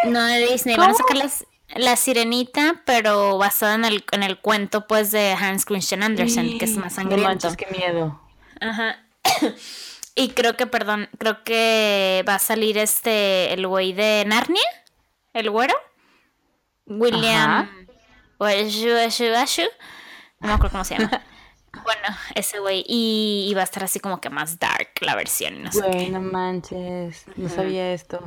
[0.06, 0.76] No de Disney.
[0.76, 1.30] Van a sacar la,
[1.76, 6.66] la sirenita, pero basada en el, en el cuento pues de Hans Christian Andersen, que
[6.66, 7.28] es más No sangriento.
[7.28, 8.20] manches, qué miedo.
[8.60, 8.98] Ajá.
[10.20, 14.62] Y creo que, perdón, creo que va a salir este, el güey de Narnia,
[15.34, 15.74] el güero.
[16.86, 17.70] William.
[18.38, 19.64] Washu.
[20.42, 21.24] No me acuerdo cómo se llama.
[21.86, 22.84] bueno, ese güey.
[22.86, 25.64] Y, y va a estar así como que más dark la versión.
[25.64, 25.88] No sé qué.
[25.88, 28.20] Güey, no manches, no sabía esto.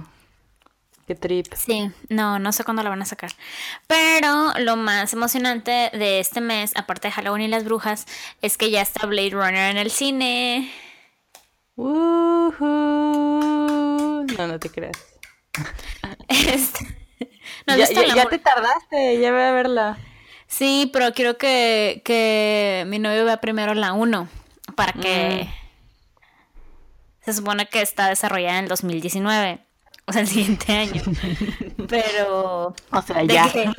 [1.07, 1.53] Qué trip.
[1.55, 3.33] Sí, no, no sé cuándo la van a sacar.
[3.87, 8.07] Pero lo más emocionante de este mes, aparte de Halloween y las brujas,
[8.41, 10.73] es que ya está Blade Runner en el cine.
[14.39, 14.97] No, no te creas.
[16.29, 16.87] Este,
[17.67, 19.99] ¿no has ya, te tardaste, ya voy a verla.
[20.47, 24.29] Sí, pero quiero que, que mi novio vea primero la 1
[24.77, 25.49] para que...
[27.25, 29.65] Se supone que está desarrollada en el 2019,
[30.07, 31.03] o sea, el siguiente año.
[31.89, 32.75] Pero...
[32.91, 33.51] O sea, De ya.
[33.51, 33.71] que,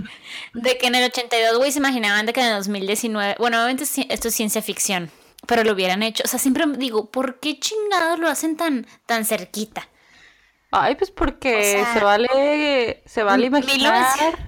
[0.53, 3.35] de que en el 82, güey, se imaginaban de que en el 2019...
[3.39, 5.11] Bueno, obviamente esto es ciencia ficción,
[5.47, 6.23] pero lo hubieran hecho.
[6.25, 9.87] O sea, siempre digo, ¿por qué chingados lo hacen tan, tan cerquita?
[10.71, 14.05] Ay, pues porque O sea, se vale, se vale mil imaginar.
[14.17, 14.39] novecientos-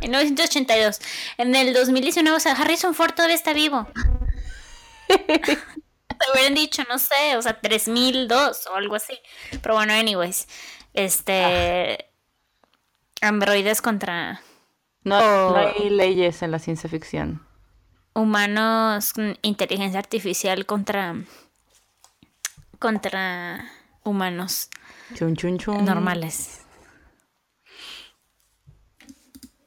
[0.00, 1.00] En 1982.
[1.38, 3.86] En el 2019, o sea, Harrison Ford todavía está vivo.
[5.08, 9.18] Te hubieran dicho, no sé, o sea, 3002 o algo así.
[9.62, 10.48] Pero bueno, anyways.
[10.92, 12.10] Este.
[13.22, 14.40] Androides contra
[15.04, 17.46] No, no hay leyes en la ciencia ficción.
[18.20, 21.16] Humanos, con inteligencia artificial contra.
[22.78, 23.70] contra
[24.04, 24.68] humanos
[25.14, 25.84] Chun, chun, chun.
[25.84, 26.62] normales.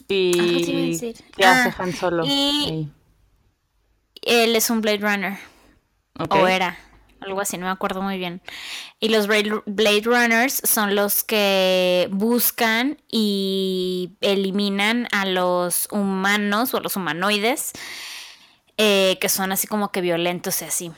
[0.07, 0.97] Y.
[1.35, 2.23] ¿qué Ah, hace Han Solo?
[2.25, 2.89] y-?
[4.21, 5.37] Él es un Blade Runner.
[6.29, 6.77] O era.
[7.21, 8.41] Algo así, no me acuerdo muy bien.
[8.99, 16.77] Y los Blade Blade Runners son los que buscan y eliminan a los humanos o
[16.77, 17.71] a los humanoides
[18.77, 20.91] eh, que son así como que violentos y así.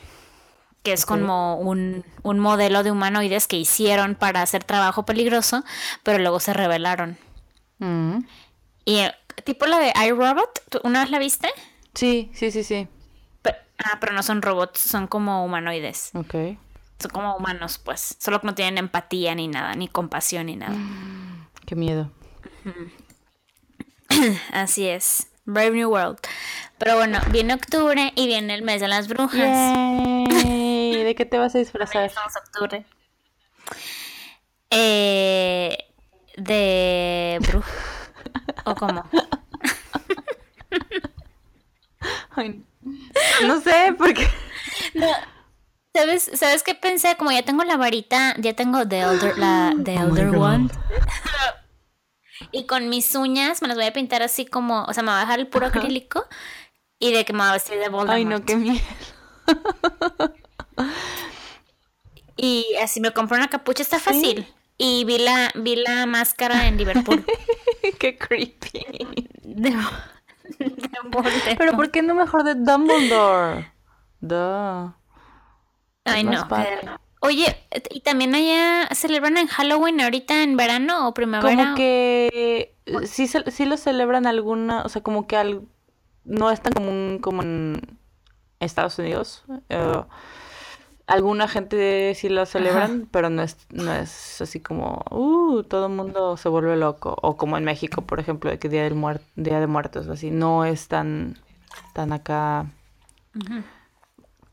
[0.84, 5.64] Que es como un, un modelo de humanoides que hicieron para hacer trabajo peligroso,
[6.04, 7.18] pero luego se rebelaron.
[7.80, 8.20] Mm.
[8.86, 11.50] Y eh, tipo la de iRobot, ¿tú ¿una vez la viste?
[11.96, 12.88] Sí, sí, sí, sí.
[13.84, 16.12] Ah, pero no son robots, son como humanoides.
[16.14, 16.34] Ok.
[17.00, 18.16] Son como humanos, pues.
[18.20, 20.76] Solo que no tienen empatía ni nada, ni compasión ni nada.
[21.66, 22.12] Qué miedo.
[24.54, 25.28] Así es.
[25.46, 26.20] Brave New World.
[26.78, 29.40] Pero bueno, viene octubre y viene el mes de las brujas.
[29.40, 31.04] Yay.
[31.04, 32.06] ¿De qué te vas a disfrazar?
[32.06, 32.86] Estamos en octubre.
[34.72, 35.78] Eh,
[36.38, 37.72] de bruja.
[38.66, 39.04] ¿O cómo?
[42.32, 42.64] Ay,
[43.48, 44.28] no sé, porque...
[45.94, 47.16] ¿Sabes, ¿Sabes qué pensé?
[47.16, 50.36] Como ya tengo la varita, ya tengo The Elder, la, the Oh elder.
[50.36, 50.70] One.
[52.52, 55.18] Y con mis uñas me las voy a pintar así como, o sea, me voy
[55.18, 56.26] a dejar el puro acrílico
[57.00, 58.12] y de que me voy a vestir de Voldemort.
[58.12, 58.82] Ay, no, qué miedo.
[62.38, 64.46] Y así me compré una capucha, está fácil.
[64.78, 67.26] Y vi la, vi la máscara en Liverpool.
[68.00, 68.86] Qué creepy.
[69.42, 69.78] De, de
[71.58, 73.72] Pero ¿por qué no mejor de Dumbledore?
[74.20, 74.94] Duh.
[76.04, 76.48] Ay, no.
[76.48, 76.82] padre.
[77.22, 77.56] Oye,
[77.90, 81.56] ¿y también allá celebran en Halloween ahorita en verano o primavera?
[81.64, 82.76] Como que
[83.06, 85.62] sí, ce- sí lo celebran alguna, o sea, como que al-
[86.24, 87.98] no es tan común como en
[88.60, 89.44] Estados Unidos.
[89.70, 90.02] eh,
[91.08, 95.94] alguna gente sí lo celebran, pero no es, no es así como, uh, todo el
[95.94, 97.16] mundo se vuelve loco.
[97.22, 100.32] O como en México, por ejemplo, de que Día del Muer- Día de Muertos, así,
[100.32, 101.38] no es tan,
[101.94, 102.66] tan acá.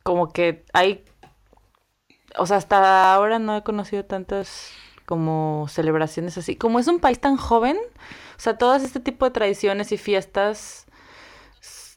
[0.02, 1.04] Como que hay,
[2.38, 4.72] o sea, hasta ahora no he conocido tantas
[5.06, 6.56] como celebraciones así.
[6.56, 10.86] Como es un país tan joven, o sea, todas este tipo de tradiciones y fiestas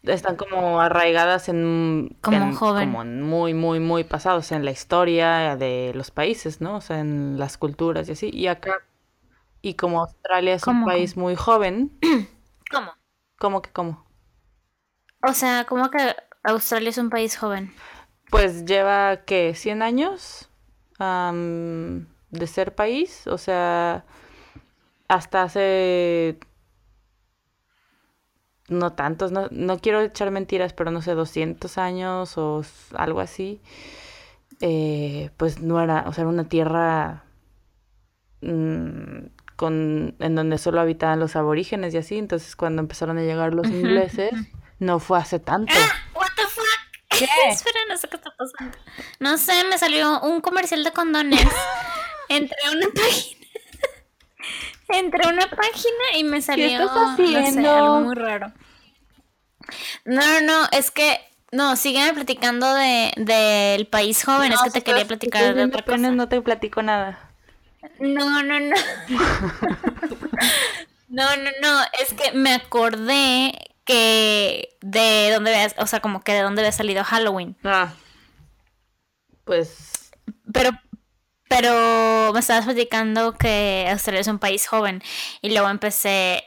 [0.04, 2.90] están como arraigadas en, Como en- joven.
[2.92, 6.78] como muy, muy, muy pasados en la historia de los países, ¿no?
[6.78, 8.30] O sea, en las culturas y así.
[8.34, 8.84] Y acá,
[9.62, 10.86] y como Australia es un ¿Cómo?
[10.86, 11.92] país muy joven,
[12.72, 12.92] ¿Cómo?
[13.38, 14.06] ¿cómo que cómo?
[15.22, 17.74] O sea, como que Australia es un país joven.
[18.30, 19.54] Pues lleva, ¿qué?
[19.56, 20.50] ¿100 años
[21.00, 23.28] de ser país?
[23.28, 24.04] O sea,
[25.08, 26.38] hasta hace...
[28.68, 32.64] No tantos, no, no quiero echar mentiras, pero no sé, 200 años o
[32.96, 33.62] algo así.
[34.62, 37.24] eh, pues no era, o sea, era una tierra
[38.42, 42.18] mm, con, en donde solo habitaban los aborígenes y así.
[42.18, 44.32] Entonces, cuando empezaron a llegar los ingleses,
[44.80, 45.74] no fue hace tanto.
[47.18, 47.28] ¿Qué?
[47.50, 48.78] Espera, no sé qué está pasando.
[49.20, 51.42] No sé, me salió un comercial de condones.
[52.30, 53.46] Entré a una página.
[54.90, 56.68] Entré a una página y me salió.
[56.68, 57.72] estás No sé, haciendo?
[57.74, 58.52] algo muy raro.
[60.06, 61.20] No, no, no, es que.
[61.52, 64.52] No, sígueme platicando de, del país joven.
[64.52, 65.98] es que te quería platicar de otra cosa.
[65.98, 67.32] no te platico nada.
[68.00, 68.76] No, no, no.
[71.08, 71.82] No, no, no.
[72.00, 73.54] Es que me acordé
[73.86, 77.56] que de dónde había, o sea, como que de dónde había salido Halloween.
[77.64, 77.94] Ah.
[79.46, 80.12] Pues
[80.52, 80.72] Pero,
[81.48, 85.02] pero me estabas platicando que Australia es un país joven.
[85.42, 86.44] Y luego empecé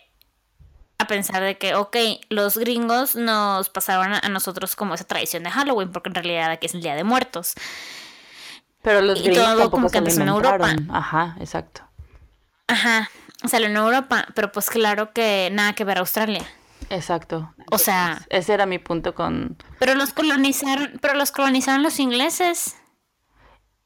[0.99, 1.97] a pensar de que, ok,
[2.29, 6.67] los gringos nos pasaron a nosotros como esa tradición de Halloween, porque en realidad aquí
[6.67, 7.55] es el Día de Muertos.
[8.83, 10.75] Pero los Y gringos todo tampoco como que empezó en Europa.
[10.91, 11.83] Ajá, exacto.
[12.67, 13.11] Ajá,
[13.47, 16.45] salió en Europa, pero pues claro que nada que ver a Australia.
[16.91, 17.53] Exacto.
[17.71, 19.57] O sea, Ese era mi punto con...
[19.79, 22.77] pero los colonizaron, pero los colonizaron los ingleses.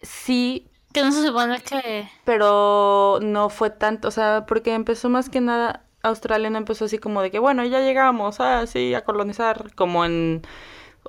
[0.00, 2.08] Sí, Que no se supone que...
[2.24, 6.98] pero no fue tanto, o sea, porque empezó más que nada, Australia no empezó así
[6.98, 10.42] como de que, bueno, ya llegamos, ah, sí, a colonizar, como en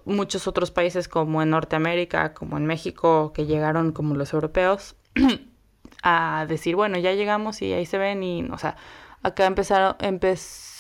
[0.06, 4.96] muchos otros países, como en Norteamérica, como en México, que llegaron como los europeos,
[6.04, 8.76] a decir, bueno, ya llegamos y ahí se ven y, o sea,
[9.24, 9.96] acá empezaron,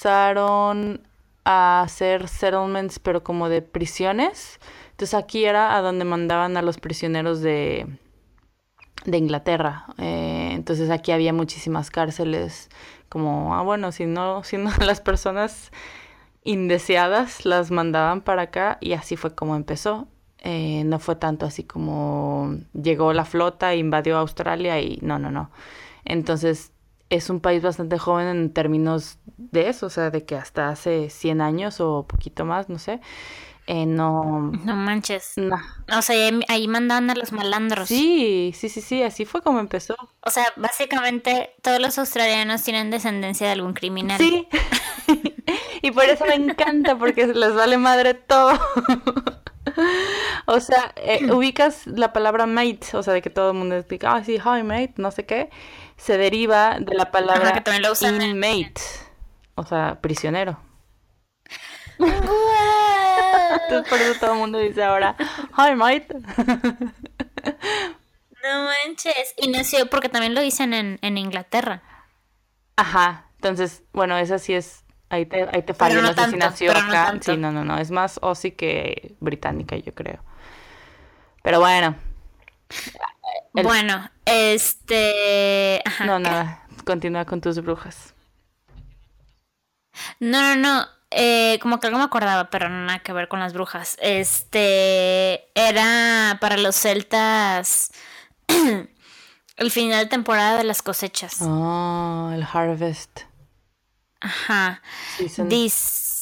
[0.03, 1.01] empezaron
[1.45, 4.59] a hacer settlements, pero como de prisiones.
[4.91, 7.87] Entonces aquí era a donde mandaban a los prisioneros de,
[9.05, 9.85] de Inglaterra.
[9.97, 12.69] Eh, entonces aquí había muchísimas cárceles,
[13.07, 15.71] como, ah, bueno, si no, si no las personas
[16.43, 20.07] indeseadas las mandaban para acá y así fue como empezó.
[20.39, 25.49] Eh, no fue tanto así como llegó la flota, invadió Australia y no, no, no.
[26.03, 26.72] Entonces
[27.15, 31.09] es un país bastante joven en términos de eso, o sea, de que hasta hace
[31.09, 33.01] 100 años o poquito más, no sé,
[33.65, 34.51] eh, no...
[34.51, 35.33] No manches.
[35.37, 35.55] no.
[35.95, 37.87] O sea, ahí, ahí mandaban a los malandros.
[37.87, 39.95] Sí, sí, sí, sí, así fue como empezó.
[40.21, 44.17] O sea, básicamente todos los australianos tienen descendencia de algún criminal.
[44.17, 44.47] Sí.
[45.81, 48.59] y por eso me encanta, porque les vale madre todo.
[50.45, 54.15] o sea, eh, ubicas la palabra mate, o sea, de que todo el mundo diga,
[54.15, 55.49] ah, sí, hi mate, no sé qué,
[55.97, 58.81] se deriva de la palabra Ajá, que también lo usan en- inmate,
[59.55, 60.59] o sea, prisionero.
[63.63, 65.15] Entonces por eso todo el mundo dice ahora,
[65.57, 66.07] hi mate.
[68.43, 69.33] No manches.
[69.37, 71.81] Y nació porque también lo dicen en, en Inglaterra.
[72.75, 74.82] Ajá, entonces, bueno, esa sí es,
[75.13, 77.05] ahí te, ahí te falló, no nació pero no acá.
[77.07, 77.31] tanto.
[77.31, 80.19] Sí, no, no, no, es más Aussie que británica, yo creo.
[81.41, 81.95] Pero bueno,
[83.53, 85.81] El- Bueno, este.
[85.85, 86.05] Ajá.
[86.05, 88.13] no, nada, continúa con tus brujas.
[90.19, 90.87] No, no, no.
[91.11, 93.97] eh, como que algo me acordaba, pero no nada que ver con las brujas.
[94.01, 95.45] Este.
[95.53, 97.91] Era para los celtas.
[99.57, 101.37] el final de temporada de las cosechas.
[101.41, 103.21] Oh, el harvest
[104.23, 104.81] Ajá.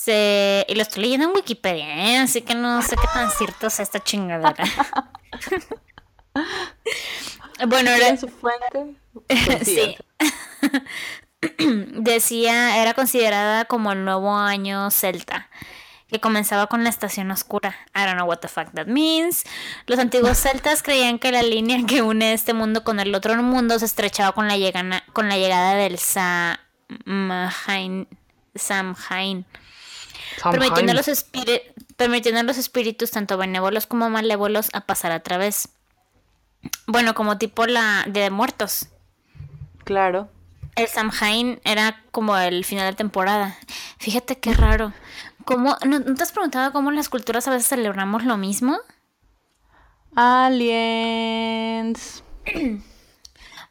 [0.03, 0.65] Se...
[0.67, 2.17] Y lo estoy leyendo en Wikipedia, ¿eh?
[2.17, 4.63] así que no sé qué tan cierto es esta chingadera.
[7.67, 8.17] bueno, era...
[8.17, 8.95] su fuente?
[9.63, 9.95] sí.
[12.01, 15.49] Decía, era considerada como el nuevo año celta
[16.11, 17.73] que comenzaba con la estación oscura.
[17.95, 19.45] I don't know what the fuck that means.
[19.87, 23.79] Los antiguos celtas creían que la línea que une este mundo con el otro mundo
[23.79, 25.97] se estrechaba con la, llegada, con la llegada del
[27.05, 28.07] Samhain,
[28.55, 29.45] Samhain,
[30.43, 31.25] permitiendo a, los
[31.95, 35.69] permitiendo a los espíritus, tanto benévolos como malévolos, a pasar a través.
[36.87, 38.87] Bueno, como tipo la de muertos.
[39.83, 40.29] Claro.
[40.75, 43.57] El Samhain era como el final de temporada.
[43.97, 44.93] Fíjate qué raro.
[45.45, 48.79] ¿Cómo, no, te has preguntado cómo las culturas a veces celebramos lo mismo?
[50.15, 52.23] Aliens.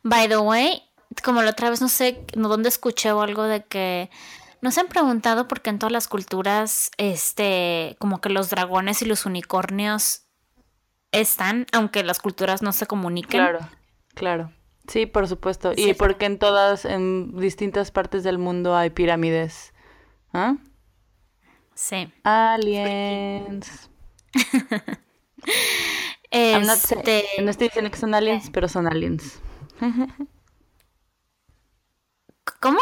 [0.03, 0.83] By the way,
[1.23, 4.11] como la otra vez no sé dónde escuché o algo de que
[4.63, 9.03] no se han preguntado por qué en todas las culturas, este, como que los dragones
[9.03, 10.27] y los unicornios
[11.13, 13.41] están, aunque las culturas no se comuniquen.
[13.41, 13.61] Claro,
[14.15, 14.53] claro.
[14.87, 15.73] Sí, por supuesto.
[15.77, 19.73] y porque en todas, en distintas partes del mundo hay pirámides.
[20.33, 20.57] ¿Ah?
[21.75, 22.13] Sí.
[22.25, 23.89] Aliens.
[26.31, 27.25] este...
[27.43, 29.41] no estoy diciendo que son aliens, pero son aliens.
[32.59, 32.79] ¿Cómo?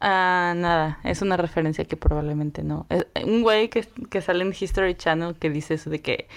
[0.00, 2.86] Ah, nada, es una referencia que probablemente no.
[2.88, 6.28] Es un güey que, que sale en History Channel que dice eso de que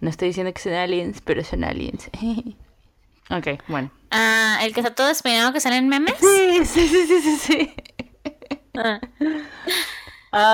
[0.00, 2.08] no estoy diciendo que son aliens, pero son aliens.
[3.30, 3.90] ok, bueno.
[4.10, 6.14] Ah, ¿el que está todo despeinado que sale en memes?
[6.18, 7.36] Sí, sí, sí, sí, sí.
[7.36, 7.74] sí.
[8.74, 9.00] Ah.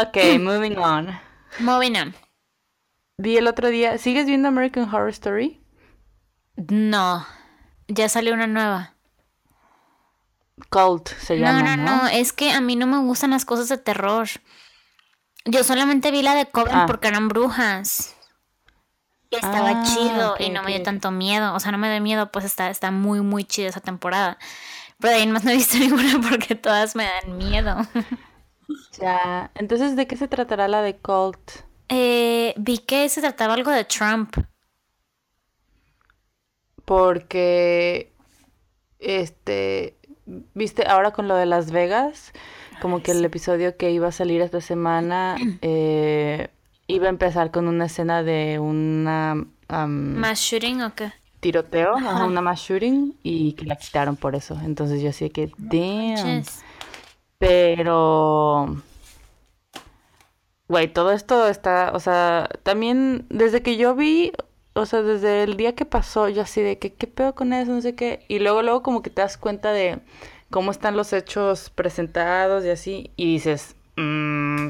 [0.06, 1.18] Ok, moving on.
[1.60, 2.14] Moving on.
[3.18, 3.98] Vi el otro día.
[3.98, 5.60] ¿Sigues viendo American Horror Story?
[6.56, 7.26] No.
[7.88, 8.95] Ya salió una nueva.
[10.70, 11.62] Cult se llama.
[11.62, 12.08] No, no, no.
[12.08, 14.28] Es que a mí no me gustan las cosas de terror.
[15.44, 16.84] Yo solamente vi la de Coven ah.
[16.86, 18.14] porque eran brujas.
[19.30, 21.54] Y estaba ah, chido y no me dio tanto miedo.
[21.54, 24.38] O sea, no me dio miedo, pues está, está muy, muy chida esa temporada.
[24.98, 27.76] Pero de ahí más no he visto ninguna porque todas me dan miedo.
[29.00, 31.38] Ya, entonces, ¿de qué se tratará la de Cult?
[31.88, 34.36] Eh, vi que se trataba algo de Trump.
[36.84, 38.12] Porque,
[38.98, 39.95] este,
[40.54, 42.32] viste, ahora con lo de Las Vegas,
[42.80, 46.48] como que el episodio que iba a salir esta semana eh,
[46.86, 49.46] iba a empezar con una escena de una...
[49.68, 51.12] ¿Mass shooting o qué?
[51.40, 54.58] Tiroteo, una mass shooting, y que la quitaron por eso.
[54.64, 56.44] Entonces yo así que, damn.
[57.38, 58.82] Pero,
[60.68, 64.32] güey, todo esto está, o sea, también desde que yo vi,
[64.76, 67.72] o sea, desde el día que pasó, yo así de que, ¿qué pedo con eso?
[67.72, 68.24] No sé qué.
[68.28, 70.00] Y luego, luego como que te das cuenta de
[70.50, 74.68] cómo están los hechos presentados y así, y dices, mmm,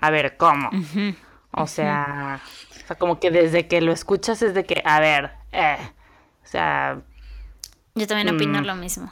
[0.00, 0.70] a ver, ¿cómo?
[1.50, 2.40] O sea,
[2.70, 5.76] o sea, como que desde que lo escuchas es de que, a ver, eh,
[6.44, 7.00] o sea...
[7.94, 8.64] Yo también opino mm.
[8.64, 9.10] lo mismo.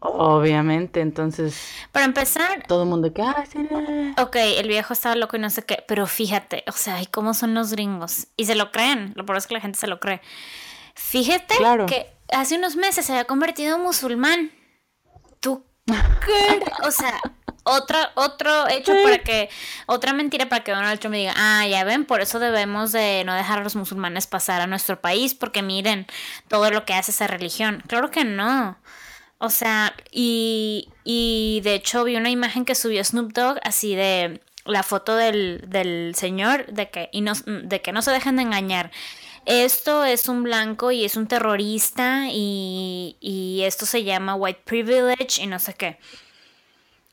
[0.00, 1.72] Obviamente, entonces.
[1.90, 2.64] Para empezar.
[2.66, 3.22] Todo el mundo que.
[3.22, 3.44] Ah,
[4.18, 5.84] Ok, el viejo estaba loco y no sé qué.
[5.88, 8.28] Pero fíjate, o sea, ¿y cómo son los gringos?
[8.36, 9.12] Y se lo creen.
[9.16, 10.20] Lo peor es que la gente se lo cree.
[10.94, 11.54] Fíjate
[11.86, 14.52] que hace unos meses se había convertido en musulmán.
[15.40, 16.60] ¿Tú qué?
[16.86, 17.20] O sea,
[17.64, 19.48] otro, otro hecho para que.
[19.86, 23.24] Otra mentira para que Donald Trump me diga, ah, ya ven, por eso debemos de
[23.26, 26.06] no dejar a los musulmanes pasar a nuestro país, porque miren
[26.48, 27.82] todo lo que hace esa religión.
[27.86, 28.76] Claro que no.
[29.38, 34.40] O sea, y, y de hecho vi una imagen que subió Snoop Dogg así de
[34.64, 38.42] la foto del, del señor de que, y no, de que no se dejen de
[38.42, 38.90] engañar.
[39.46, 45.40] Esto es un blanco y es un terrorista y, y esto se llama white privilege
[45.40, 45.98] y no sé qué.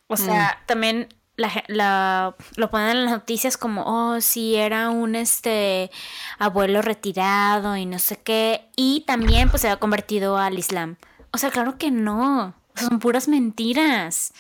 [0.07, 0.65] O sea, mm.
[0.65, 1.07] también
[1.37, 5.91] la, la, lo ponen en las noticias como, oh, sí, era un este
[6.37, 8.67] abuelo retirado y no sé qué.
[8.75, 10.97] Y también pues se ha convertido al Islam.
[11.35, 12.53] O sea, claro que no.
[12.75, 14.33] Son puras mentiras.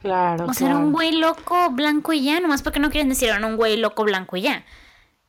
[0.00, 0.46] Claro.
[0.46, 3.44] O sea, era un güey loco blanco y ya, nomás porque no quieren decir era
[3.44, 4.64] un güey loco blanco y ya.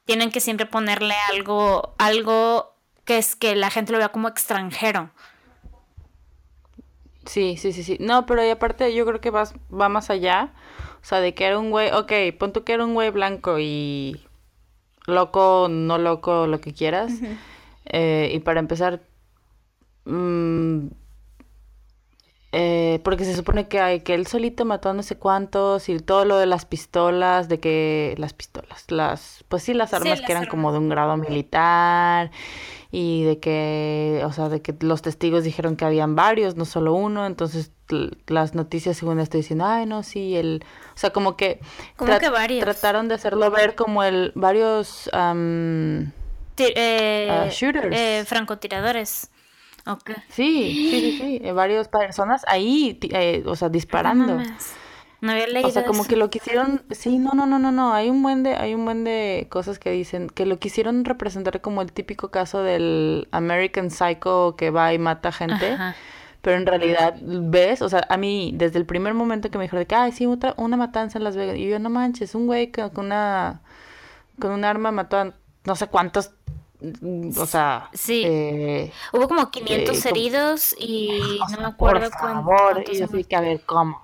[0.05, 5.09] Tienen que siempre ponerle algo, algo que es que la gente lo vea como extranjero.
[7.25, 7.97] Sí, sí, sí, sí.
[7.99, 10.53] No, pero y aparte yo creo que vas, va más allá.
[11.01, 13.57] O sea, de que era un güey, ok, pon tú que era un güey blanco
[13.57, 14.23] y
[15.07, 17.11] loco, no loco, lo que quieras.
[17.85, 19.01] Eh, y para empezar,
[20.05, 20.87] Mm,
[22.57, 25.99] eh, porque se supone que hay que él solito mató a no sé cuántos y
[25.99, 30.31] todo lo de las pistolas, de que las pistolas, las, pues sí, las armas que
[30.31, 32.31] eran como de un grado militar
[32.91, 36.93] y de que, o sea, de que los testigos dijeron que habían varios, no solo
[36.93, 37.73] uno, entonces
[38.27, 41.59] las noticias según estoy diciendo, ay, no, sí, el, o sea, como que,
[41.97, 42.63] como que varios?
[42.63, 45.09] trataron de hacerlo ver como el, varios
[46.57, 47.87] eh, ah, shooters.
[47.91, 49.29] Eh, francotiradores.
[49.87, 50.15] Okay.
[50.29, 51.41] Sí, sí, sí, sí.
[51.43, 54.41] Eh, varias personas ahí, eh, o sea, disparando.
[55.21, 57.93] No, había leído O sea, como que lo quisieron, sí, no, no, no, no, no,
[57.93, 61.61] hay un buen de, hay un buen de cosas que dicen que lo quisieron representar
[61.61, 65.77] como el típico caso del American Psycho que va y mata gente.
[66.41, 67.81] Pero en realidad, ¿ves?
[67.81, 70.27] O sea, a mí, desde el primer momento que me dijeron de que, ay, sí,
[70.27, 71.57] otra, una matanza en Las Vegas.
[71.57, 73.61] Y yo, no manches, un güey con una,
[74.39, 75.33] con un arma mató a
[75.65, 76.31] no sé cuántos
[77.37, 78.23] o sea, sí.
[78.25, 83.35] Eh, Hubo como 500 eh, heridos y no me acuerdo por favor, y yo que
[83.35, 84.01] a ver cómo.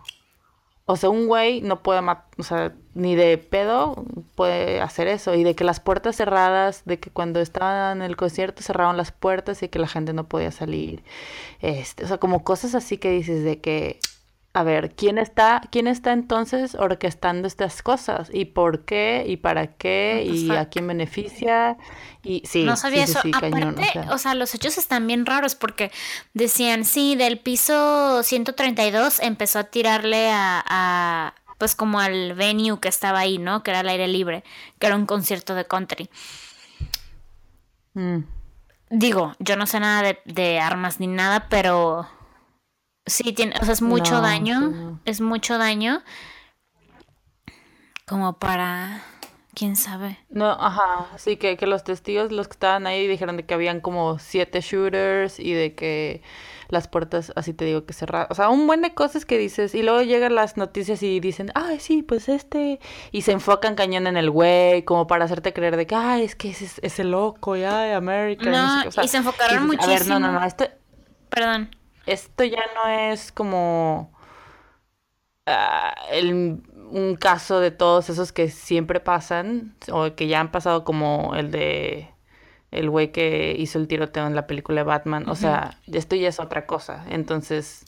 [0.86, 2.01] O sea, un güey no puede,
[2.38, 4.03] o sea, ni de pedo
[4.36, 5.36] puede hacer eso.
[5.36, 9.11] Y de que las puertas cerradas, de que cuando estaban en el concierto cerraron las
[9.11, 11.03] puertas y que la gente no podía salir.
[11.61, 13.99] Este, o sea, como cosas así que dices de que
[14.54, 18.30] a ver, ¿quién está, quién está entonces orquestando estas cosas?
[18.34, 19.24] ¿Y por qué?
[19.26, 20.28] ¿Y para qué?
[20.30, 21.78] ¿Y a quién beneficia?
[22.22, 23.20] Y sí, no sabía eso.
[23.34, 24.36] Aparte, o sea.
[24.36, 25.89] los hechos están bien raros porque
[26.34, 33.20] decían, sí, del piso 132 empezó a tirarle a, pues como al venue que estaba
[33.20, 33.64] ahí, ¿no?
[33.64, 34.43] Que era al aire libre,
[34.80, 36.10] que era un concierto de country.
[37.93, 38.20] Mm.
[38.89, 42.06] Digo, yo no sé nada de, de armas ni nada, pero
[43.06, 44.99] Sí, tiene, o sea, es mucho daño.
[45.06, 46.04] Es mucho daño.
[48.06, 49.04] Como para.
[49.54, 50.18] ¿Quién sabe?
[50.30, 51.08] No, ajá.
[51.18, 54.62] Sí, que, que los testigos, los que estaban ahí, dijeron de que habían como siete
[54.62, 56.22] shooters y de que
[56.70, 58.28] las puertas, así te digo, que cerradas.
[58.30, 59.76] O sea, un buen de cosas que dices.
[59.76, 62.80] Y luego llegan las noticias y dicen, ay, sí, pues este.
[63.12, 66.36] Y se enfocan cañón en el güey, como para hacerte creer de que, ay, es
[66.36, 68.49] que es, es el loco, ya, América.
[68.49, 69.91] No, y se enfocaron muchísimo.
[69.91, 70.45] A ver, no, no, no.
[70.45, 70.66] Esto...
[71.30, 74.12] Perdón esto ya no es como
[75.45, 75.93] ah,
[76.91, 81.52] un caso de todos esos que siempre pasan o que ya han pasado como el
[81.52, 82.10] de
[82.72, 85.30] el güey que hizo el tiroteo en la película de Batman.
[85.30, 87.06] O sea, esto ya es otra cosa.
[87.10, 87.86] Entonces,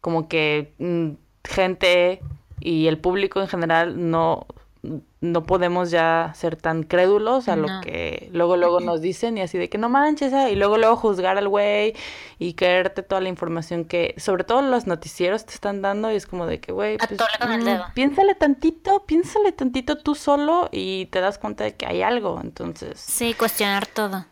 [0.00, 1.10] como que mm,
[1.44, 2.20] gente
[2.60, 4.46] y el público en general no
[4.82, 9.58] no podemos ya ser tan crédulos a lo que luego luego nos dicen y así
[9.58, 11.94] de que no manches ah", y luego luego juzgar al güey
[12.38, 16.26] y creerte toda la información que sobre todo los noticieros te están dando y es
[16.26, 21.36] como de que güey pues, mm, piénsale tantito piénsale tantito tú solo y te das
[21.38, 24.24] cuenta de que hay algo entonces sí cuestionar todo.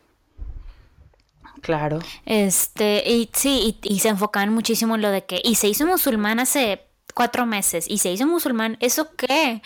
[1.60, 1.98] Claro.
[2.24, 5.84] Este y sí y, y se enfocan muchísimo en lo de que y se hizo
[5.86, 9.60] musulmán hace cuatro meses y se hizo musulmán eso qué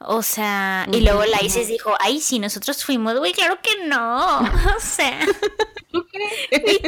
[0.00, 4.38] o sea, y luego la Isis dijo, ay, sí, nosotros fuimos, güey, claro que no.
[4.76, 5.18] O sea,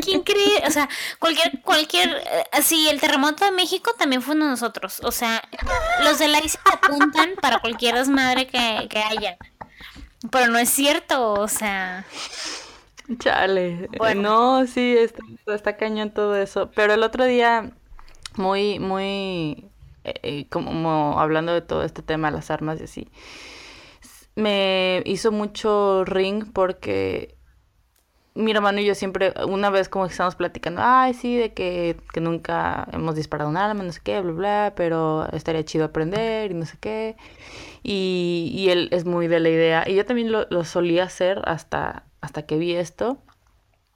[0.03, 0.63] ¿quién cree?
[0.67, 0.89] O sea,
[1.19, 5.01] cualquier, cualquier, así, eh, el terremoto de México también fue uno de nosotros.
[5.03, 5.43] O sea,
[6.05, 9.39] los de la Isis apuntan para cualquier desmadre que, que haya.
[10.31, 12.05] Pero no es cierto, o sea.
[13.19, 13.89] Chale.
[13.99, 14.23] Bueno.
[14.61, 15.23] No, sí, está,
[15.55, 16.71] está cañón todo eso.
[16.75, 17.73] Pero el otro día,
[18.37, 19.71] muy, muy
[20.23, 23.09] eh, como hablando de todo este tema, las armas y así,
[24.37, 27.37] me hizo mucho ring porque
[28.35, 31.97] mi hermano y yo siempre, una vez como que estábamos platicando, ay, sí, de que,
[32.13, 36.51] que nunca hemos disparado un arma, no sé qué, bla, bla, pero estaría chido aprender
[36.53, 37.17] y no sé qué.
[37.83, 41.43] Y, y él es muy de la idea, y yo también lo, lo solía hacer
[41.45, 43.19] hasta, hasta que vi esto,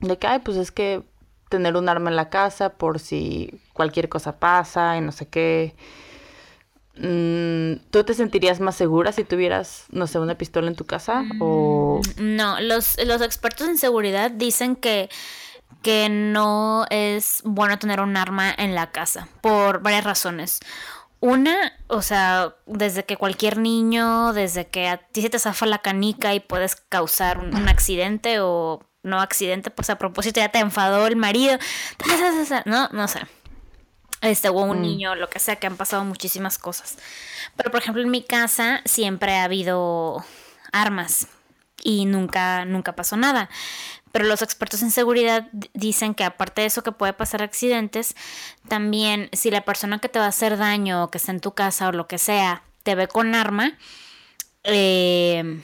[0.00, 1.04] de que, ay, pues es que
[1.48, 5.74] tener un arma en la casa por si cualquier cosa pasa y no sé qué.
[6.96, 11.24] Mm, ¿Tú te sentirías más segura si tuvieras, no sé, una pistola en tu casa?
[11.40, 12.00] O...
[12.16, 15.08] Mm, no, los, los expertos en seguridad dicen que,
[15.82, 20.60] que no es bueno tener un arma en la casa por varias razones.
[21.18, 25.78] Una, o sea, desde que cualquier niño, desde que a ti se te zafa la
[25.78, 30.58] canica y puedes causar un, un accidente o no accidente, pues a propósito ya te
[30.58, 31.58] enfadó el marido,
[32.66, 33.20] no, no sé
[34.24, 34.82] este, o un mm.
[34.82, 36.98] niño, lo que sea, que han pasado muchísimas cosas.
[37.56, 40.24] Pero, por ejemplo, en mi casa siempre ha habido
[40.72, 41.28] armas
[41.82, 43.48] y nunca, nunca pasó nada.
[44.12, 48.14] Pero los expertos en seguridad dicen que aparte de eso que puede pasar accidentes,
[48.68, 51.52] también si la persona que te va a hacer daño o que está en tu
[51.52, 53.76] casa o lo que sea, te ve con arma,
[54.62, 55.60] eh,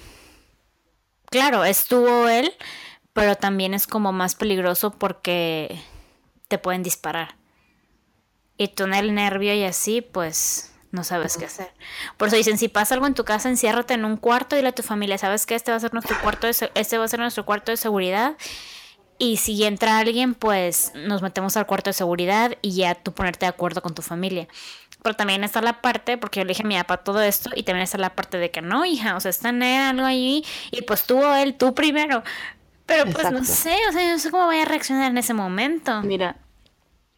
[1.26, 2.52] claro, estuvo él,
[3.12, 5.80] pero también es como más peligroso porque
[6.48, 7.39] te pueden disparar.
[8.60, 11.72] Y tú en el nervio y así, pues no sabes qué hacer.
[12.18, 14.68] Por eso dicen, si pasa algo en tu casa, enciérrate en un cuarto y dile
[14.68, 15.54] a tu familia, ¿sabes qué?
[15.54, 18.36] Este va a ser nuestro cuarto de, este va a ser nuestro cuarto de seguridad.
[19.16, 23.46] Y si entra alguien, pues nos metemos al cuarto de seguridad y ya tú ponerte
[23.46, 24.46] de acuerdo con tu familia.
[25.02, 27.62] Pero también está la parte, porque yo le dije a mi papá todo esto, y
[27.62, 30.82] también está la parte de que no, hija, o sea, está en algo allí, y
[30.82, 32.22] pues tuvo él, tú primero.
[32.84, 36.02] Pero pues no sé, o sea, no sé cómo voy a reaccionar en ese momento.
[36.02, 36.36] Mira,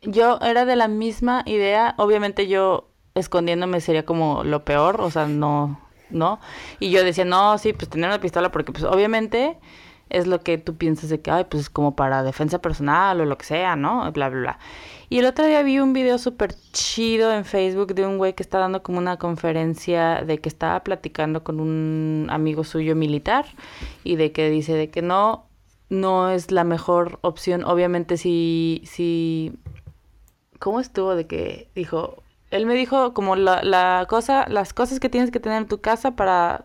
[0.03, 5.27] yo era de la misma idea, obviamente yo escondiéndome sería como lo peor, o sea,
[5.27, 5.81] no,
[6.11, 6.41] ¿no?
[6.81, 9.59] Y yo decía, no, sí, pues tener una pistola, porque pues obviamente
[10.11, 13.25] es lo que tú piensas de que, ay, pues es como para defensa personal o
[13.25, 14.11] lo que sea, ¿no?
[14.13, 14.59] Bla, bla, bla.
[15.09, 18.43] Y el otro día vi un video súper chido en Facebook de un güey que
[18.43, 23.47] está dando como una conferencia de que estaba platicando con un amigo suyo militar
[24.05, 25.47] y de que dice de que no,
[25.91, 27.65] no es la mejor opción.
[27.65, 29.53] Obviamente si, si,
[30.63, 31.17] ¿cómo estuvo?
[31.17, 35.41] De que dijo, él me dijo como la, la cosa, las cosas que tienes que
[35.41, 36.65] tener en tu casa para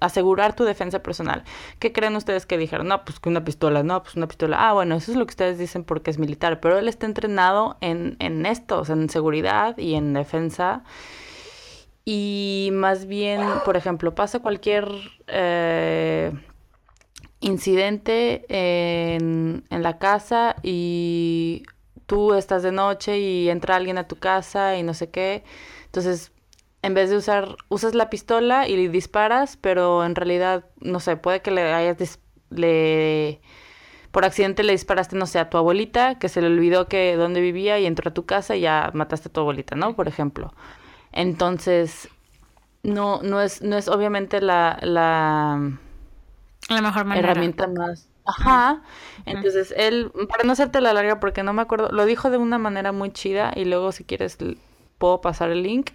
[0.00, 1.44] asegurar tu defensa personal.
[1.78, 2.88] ¿Qué creen ustedes que dijeron?
[2.88, 4.68] No, pues que una pistola, no, pues una pistola.
[4.68, 7.78] Ah, bueno, eso es lo que ustedes dicen porque es militar, pero él está entrenado
[7.80, 10.84] en, en esto, o sea, en seguridad y en defensa.
[12.04, 14.90] Y más bien, por ejemplo, pasa cualquier
[15.28, 16.32] eh,
[17.40, 21.62] incidente en, en la casa y
[22.06, 25.44] tú estás de noche y entra alguien a tu casa y no sé qué.
[25.86, 26.32] Entonces,
[26.82, 31.42] en vez de usar, usas la pistola y disparas, pero en realidad, no sé, puede
[31.42, 32.18] que le hayas,
[32.50, 33.40] le,
[34.12, 37.40] por accidente le disparaste, no sé, a tu abuelita, que se le olvidó que dónde
[37.40, 39.96] vivía y entró a tu casa y ya mataste a tu abuelita, ¿no?
[39.96, 40.54] Por ejemplo.
[41.12, 42.08] Entonces,
[42.82, 45.78] no, no es, no es obviamente la, la,
[46.68, 47.52] la mejor manera.
[47.52, 48.08] herramienta más.
[48.24, 48.82] Ajá.
[49.26, 52.58] Entonces, él, para no hacerte la larga, porque no me acuerdo, lo dijo de una
[52.58, 54.38] manera muy chida y luego si quieres
[54.98, 55.90] puedo pasar el link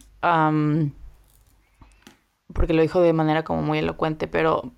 [2.53, 4.71] porque lo dijo de manera como muy elocuente, pero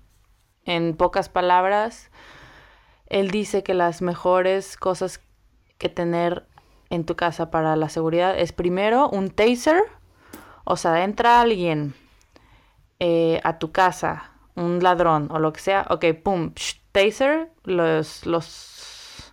[0.64, 2.10] en pocas palabras,
[3.06, 5.20] él dice que las mejores cosas
[5.78, 6.46] que tener
[6.90, 9.82] en tu casa para la seguridad es primero un taser,
[10.64, 11.94] o sea, entra alguien
[12.98, 16.52] eh, a tu casa, un ladrón o lo que sea, ok, pum,
[16.92, 19.32] taser, los, los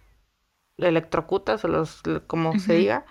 [0.77, 3.05] electrocutas o los, como se diga,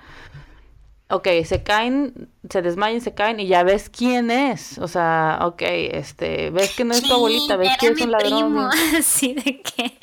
[1.09, 4.79] ok, se caen, se desmayan, se caen y ya ves quién es.
[4.79, 8.69] O sea, ok, este, ves que no es tu abuelita, ves que es un ladrón.
[9.03, 9.99] Sí, de que,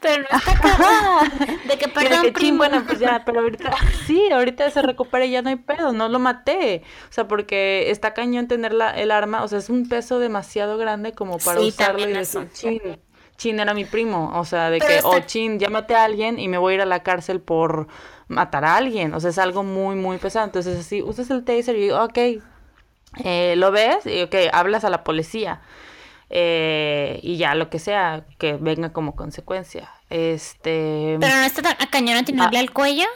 [0.00, 1.32] pero no está acabada.
[1.66, 2.58] De que perdón, que, primo.
[2.58, 3.74] bueno, pues ya, pero ahorita,
[4.06, 6.82] sí, ahorita se recupera y ya no hay pedo, no lo maté.
[7.08, 10.76] O sea, porque está cañón tener la, el arma, o sea, es un peso demasiado
[10.78, 13.00] grande como para usarlo y decir,
[13.38, 14.32] chin era mi primo.
[14.34, 16.86] O sea, de que, oh, chin, maté a alguien y me voy a ir a
[16.86, 17.88] la cárcel por
[18.26, 19.14] matar a alguien.
[19.14, 20.44] O sea, es algo muy, muy pesado.
[20.44, 22.18] Entonces, así, usas el taser y, ok,
[23.24, 25.62] eh, lo ves y, ok, hablas a la policía.
[26.30, 29.88] Eh, y ya, lo que sea, que venga como consecuencia.
[30.10, 31.16] Este...
[31.18, 32.60] Pero no está tan a cañón atinarle ah.
[32.60, 33.06] al cuello.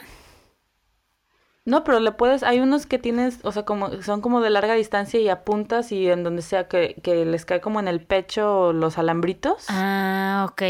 [1.65, 4.73] No, pero le puedes, hay unos que tienes, o sea, como son como de larga
[4.73, 8.73] distancia y apuntas y en donde sea que, que les cae como en el pecho
[8.73, 9.65] los alambritos.
[9.69, 10.61] Ah, ok.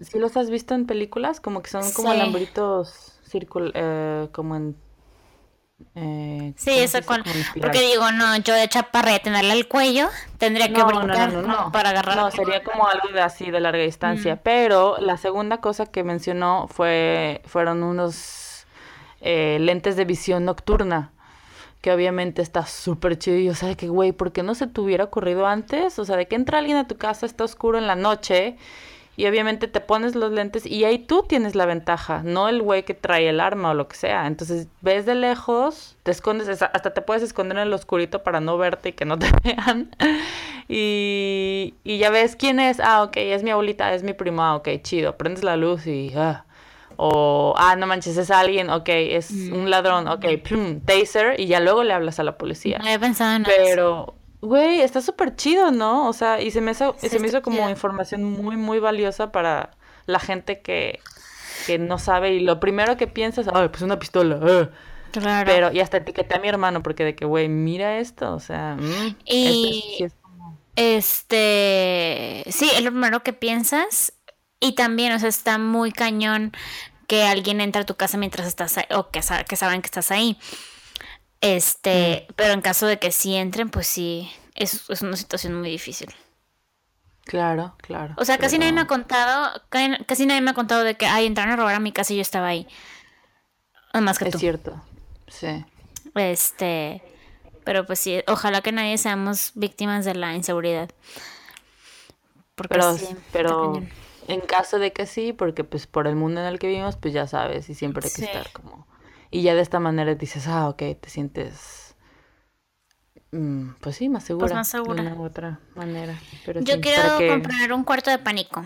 [0.00, 1.40] ¿Sí los has visto en películas?
[1.40, 4.76] Como que son como alambritos círculo, eh, como en...
[5.96, 7.24] Eh, sí, eso con...
[7.60, 10.08] Porque digo, no, yo de chaparra tenerle el cuello,
[10.38, 12.16] tendría que no, para agarrar.
[12.16, 14.40] No, sería como algo de así de larga distancia.
[14.42, 18.51] Pero la segunda cosa que mencionó fue fueron unos
[19.22, 21.12] eh, lentes de visión nocturna
[21.80, 23.36] que obviamente está súper chido.
[23.36, 24.12] Y yo, ¿sabes qué, güey?
[24.12, 25.98] ¿Por qué no se te hubiera ocurrido antes?
[25.98, 28.56] O sea, de que entra alguien a tu casa, está oscuro en la noche
[29.16, 32.84] y obviamente te pones los lentes y ahí tú tienes la ventaja, no el güey
[32.84, 34.26] que trae el arma o lo que sea.
[34.26, 38.56] Entonces ves de lejos, te escondes, hasta te puedes esconder en el oscurito para no
[38.56, 39.90] verte y que no te vean.
[40.68, 42.80] y, ya ves quién es.
[42.80, 44.42] Ah, ok, es mi abuelita, es mi primo.
[44.42, 45.16] Ah, ok, chido.
[45.16, 46.12] Prendes la luz y...
[46.16, 46.46] Ah.
[46.96, 49.52] O, ah, no manches, es alguien, ok, es mm.
[49.54, 52.78] un ladrón, ok, plum, taser, y ya luego le hablas a la policía.
[52.78, 56.08] No había pensado en Pero, Güey, está súper chido, ¿no?
[56.08, 59.70] O sea, y se me hizo, se me hizo como información muy, muy valiosa para
[60.06, 60.98] la gente que,
[61.68, 62.34] que no sabe.
[62.34, 64.40] Y lo primero que piensas, ay, pues una pistola.
[64.44, 64.68] Eh".
[65.12, 65.48] Claro.
[65.48, 68.76] Pero, y hasta etiqueté a mi hermano, porque de que, güey, mira esto, o sea.
[68.80, 70.08] Mm, y.
[70.74, 72.42] Este.
[72.48, 74.12] Sí, es lo primero que piensas.
[74.62, 76.52] Y también, o sea, está muy cañón
[77.08, 80.12] que alguien entra a tu casa mientras estás ahí, o que, que saben que estás
[80.12, 80.38] ahí.
[81.40, 82.32] Este, mm.
[82.36, 86.14] pero en caso de que sí entren, pues sí, es, es una situación muy difícil.
[87.24, 88.14] Claro, claro.
[88.18, 89.50] O sea, casi nadie me ha contado,
[90.06, 92.16] casi nadie me ha contado de que, ay, entraron a robar a mi casa y
[92.16, 92.68] yo estaba ahí.
[93.92, 94.80] Nada más que es cierto.
[95.26, 95.64] Sí.
[96.14, 97.02] Este,
[97.64, 100.88] pero pues sí, ojalá que nadie seamos víctimas de la inseguridad.
[102.54, 104.01] Porque Pero, sí, pero cañón.
[104.32, 107.14] En caso de que sí, porque pues por el mundo en el que vivimos, pues
[107.14, 108.26] ya sabes, y siempre hay que Sí.
[108.26, 108.86] estar como...
[109.30, 111.96] Y ya de esta manera dices, ah, ok, te sientes...
[113.30, 114.54] mm, pues sí, más segura.
[114.54, 115.02] más segura.
[115.02, 116.20] De una u otra manera.
[116.44, 118.64] Pero Yo sí, quiero que- comprar un cuarto de pánico.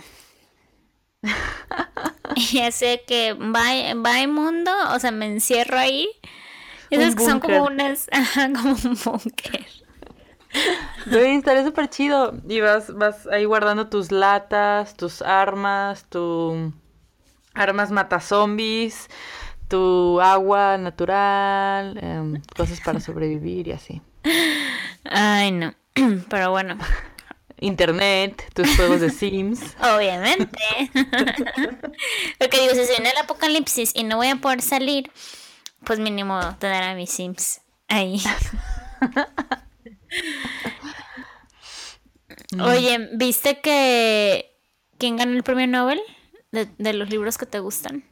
[2.52, 6.08] y así que bye, bye mundo, o sea, me encierro ahí.
[6.90, 9.66] Y esas que son como unas, ajá, como un búnker.
[11.06, 12.34] Güey, estaría súper chido.
[12.48, 16.72] Y vas, vas ahí guardando tus latas, tus armas, tu
[17.54, 19.08] armas mata zombies,
[19.68, 24.02] tu agua natural, em, cosas para sobrevivir y así.
[25.04, 25.74] Ay, no.
[26.28, 26.76] Pero bueno,
[27.58, 29.60] Internet, tus juegos de Sims.
[29.80, 30.58] obviamente.
[32.40, 35.10] Lo que digo, si se viene el apocalipsis y no voy a poder salir,
[35.84, 38.22] pues mínimo tener a mis Sims ahí.
[42.62, 44.56] Oye, ¿viste que
[44.98, 46.00] quién ganó el premio Nobel
[46.52, 48.04] de, de los libros que te gustan?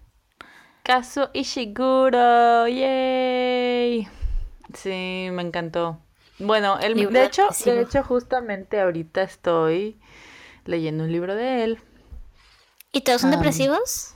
[0.83, 4.07] Kazuo Ishiguro, yay.
[4.75, 6.01] Sí, me encantó.
[6.39, 9.99] Bueno, él, Libro de hecho, de hecho, justamente ahorita estoy
[10.65, 11.79] leyendo un libro de él.
[12.93, 14.15] ¿Y todos son depresivos?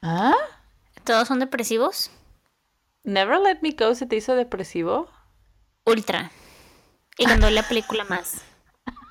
[0.00, 0.34] ¿Ah?
[1.04, 2.10] ¿Todos son depresivos?
[3.02, 5.10] Never Let Me Go se te hizo depresivo.
[5.84, 6.30] Ultra.
[7.18, 8.42] Y cuando la película más.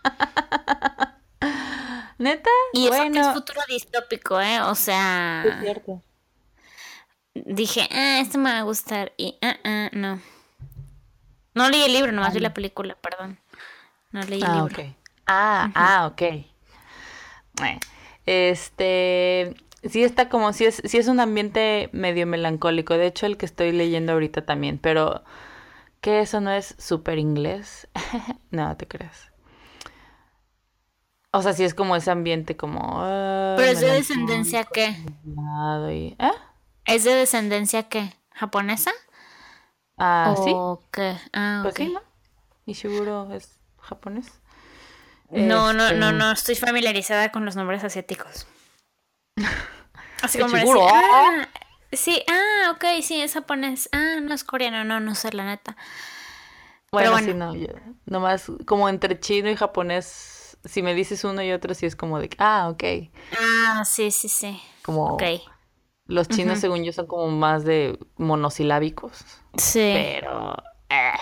[2.17, 2.49] ¿Neta?
[2.73, 4.61] Y eso que bueno, es futuro distópico, ¿eh?
[4.61, 6.01] O sea, es cierto.
[7.33, 9.13] dije, ah, esto me va a gustar.
[9.17, 10.21] Y, ah, ah, no.
[11.55, 13.39] No leí el libro, nomás vi la película, perdón.
[14.11, 14.83] No leí el Ah, libro.
[14.83, 14.95] ok.
[15.25, 16.21] Ah, ah, ok.
[18.25, 22.95] Este, sí está como, sí es, sí es un ambiente medio melancólico.
[22.95, 25.23] De hecho, el que estoy leyendo ahorita también, pero
[26.03, 27.87] que eso no es súper inglés.
[28.51, 29.31] no, te creas.
[31.31, 32.79] O sea, sí es como ese ambiente como...
[33.01, 34.95] ah, Pero es de descendencia qué?
[35.91, 36.31] y- ¿eh?
[36.85, 38.13] ¿Es de descendencia qué?
[38.31, 38.91] ¿Japonesa?
[39.97, 40.51] Ah, sí.
[40.53, 41.17] ¿O qué?
[41.31, 42.01] Ah, Pues sí, ¿no?
[42.65, 44.27] Ishiguro es japonés.
[45.31, 48.45] No, no, Este, no, no estoy familiarizada con los nombres asiáticos.
[50.21, 51.47] Así como decir, ah,
[51.95, 53.89] sí, ah, ok, sí, es japonés.
[53.91, 55.75] Ah, no es coreano, no, no sé, la neta.
[56.91, 57.27] Bueno, bueno.
[57.27, 57.67] sí, no, yo-
[58.05, 62.19] nomás como entre chino y japonés, si me dices uno y otro, sí es como
[62.19, 62.83] de, ah, ok.
[63.39, 64.61] Ah, sí, sí, sí.
[64.83, 65.23] Como Ok.
[66.07, 69.23] los chinos, según yo, son como más de monosilábicos.
[69.57, 69.91] Sí.
[69.93, 70.55] Pero,
[70.89, 71.13] eh.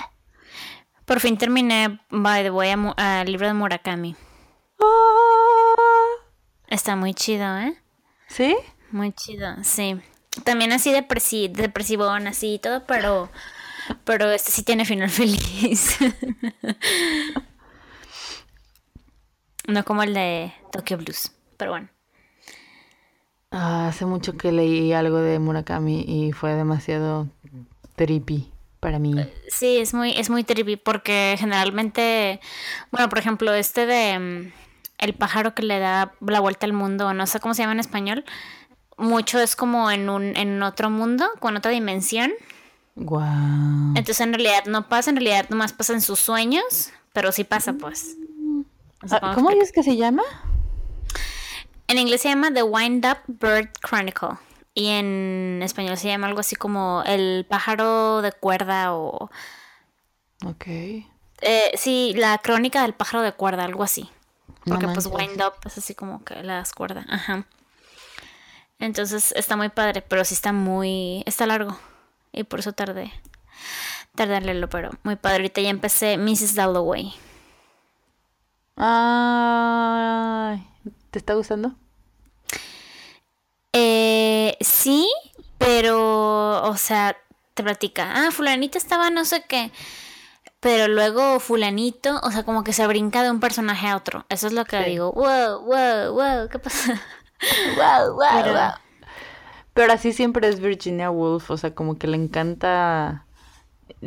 [1.06, 4.16] Por fin terminé, by the way, al libro de Murakami.
[4.80, 6.26] Ah,
[6.68, 7.76] Está muy chido, ¿eh?
[8.28, 8.56] ¿Sí?
[8.92, 10.00] Muy chido, sí.
[10.44, 13.30] También así depresi depresivón, así y todo, pero,
[14.06, 15.98] pero este sí tiene final feliz.
[19.68, 21.90] no como el de Tokyo Blues, pero bueno.
[23.52, 27.28] Ah, hace mucho que leí algo de Murakami y fue demasiado
[27.96, 29.14] trippy para mí.
[29.50, 32.40] Sí, es muy, es muy trippy porque generalmente,
[32.92, 34.54] bueno, por ejemplo, este de mm,
[35.00, 37.80] el pájaro que le da la vuelta al mundo, no sé cómo se llama en
[37.82, 38.24] español,
[39.02, 42.32] mucho es como en un, en otro mundo, con otra dimensión.
[42.96, 43.94] Guau.
[43.96, 47.74] Entonces en realidad no pasa, en realidad nomás pasa en sus sueños, pero sí pasa
[47.74, 48.18] pues.
[49.10, 49.54] Ah, cómo ¿Cómo explicar.
[49.54, 50.24] dices que se llama?
[51.88, 54.38] En inglés se llama The Wind Up Bird Chronicle
[54.74, 59.30] y en español se llama algo así como El pájaro de cuerda o...
[60.46, 60.68] Ok.
[60.68, 64.10] Eh, sí, la crónica del pájaro de cuerda, algo así.
[64.66, 67.06] No Porque pues wind up es así como que le das cuerda.
[67.10, 67.46] Ajá.
[68.82, 71.24] Entonces está muy padre, pero sí está muy...
[71.26, 71.80] Está largo.
[72.34, 73.14] Y por eso tardé.
[74.16, 75.38] Tardé en leerlo, pero muy padre.
[75.38, 76.56] Ahorita ya empecé Mrs.
[76.56, 77.14] Dalloway.
[78.76, 80.68] Ay,
[81.12, 81.74] ¿te está gustando?
[83.74, 85.08] Eh, sí,
[85.58, 87.16] pero, o sea,
[87.54, 89.72] te platica, ah, fulanito estaba no sé qué,
[90.60, 94.26] pero luego fulanito, o sea, como que se brinca de un personaje a otro.
[94.30, 94.90] Eso es lo que Sí.
[94.92, 97.02] digo, wow, wow, wow, ¿qué pasa?
[97.76, 98.72] Wow, wow, Pero- wow.
[99.74, 103.26] Pero así siempre es Virginia Woolf, o sea, como que le encanta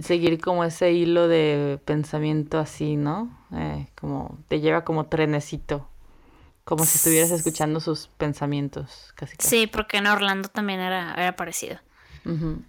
[0.01, 3.31] seguir como ese hilo de pensamiento así, ¿no?
[3.55, 5.89] Eh, como te lleva como trenecito,
[6.65, 9.49] como si estuvieras escuchando sus pensamientos, casi casi.
[9.49, 11.79] Sí, porque en Orlando también era, era parecido.
[12.27, 12.61] Ujú.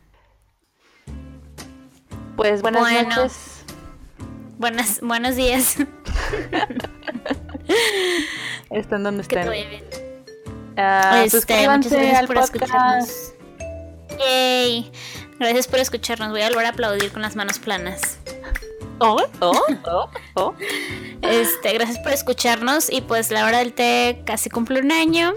[2.37, 3.09] Pues buenas Bueno.
[3.09, 3.65] noches.
[4.57, 5.75] Buenas, buenos días.
[8.69, 10.04] Están donde que
[10.75, 12.55] Este, muchas gracias por podcast.
[12.55, 13.33] escucharnos.
[14.19, 14.91] Yay.
[15.39, 16.31] Gracias por escucharnos.
[16.31, 18.19] Voy a volver a aplaudir con las manos planas.
[18.99, 20.53] Oh, oh, oh, oh.
[21.21, 25.33] Este, gracias por escucharnos y pues la hora del té casi cumple un año.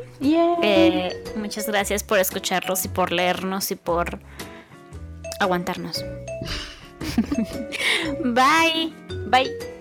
[0.62, 4.20] Eh, muchas gracias por escucharnos y por leernos y por
[5.40, 6.04] aguantarnos.
[8.24, 8.92] Bye.
[9.26, 9.77] Bye.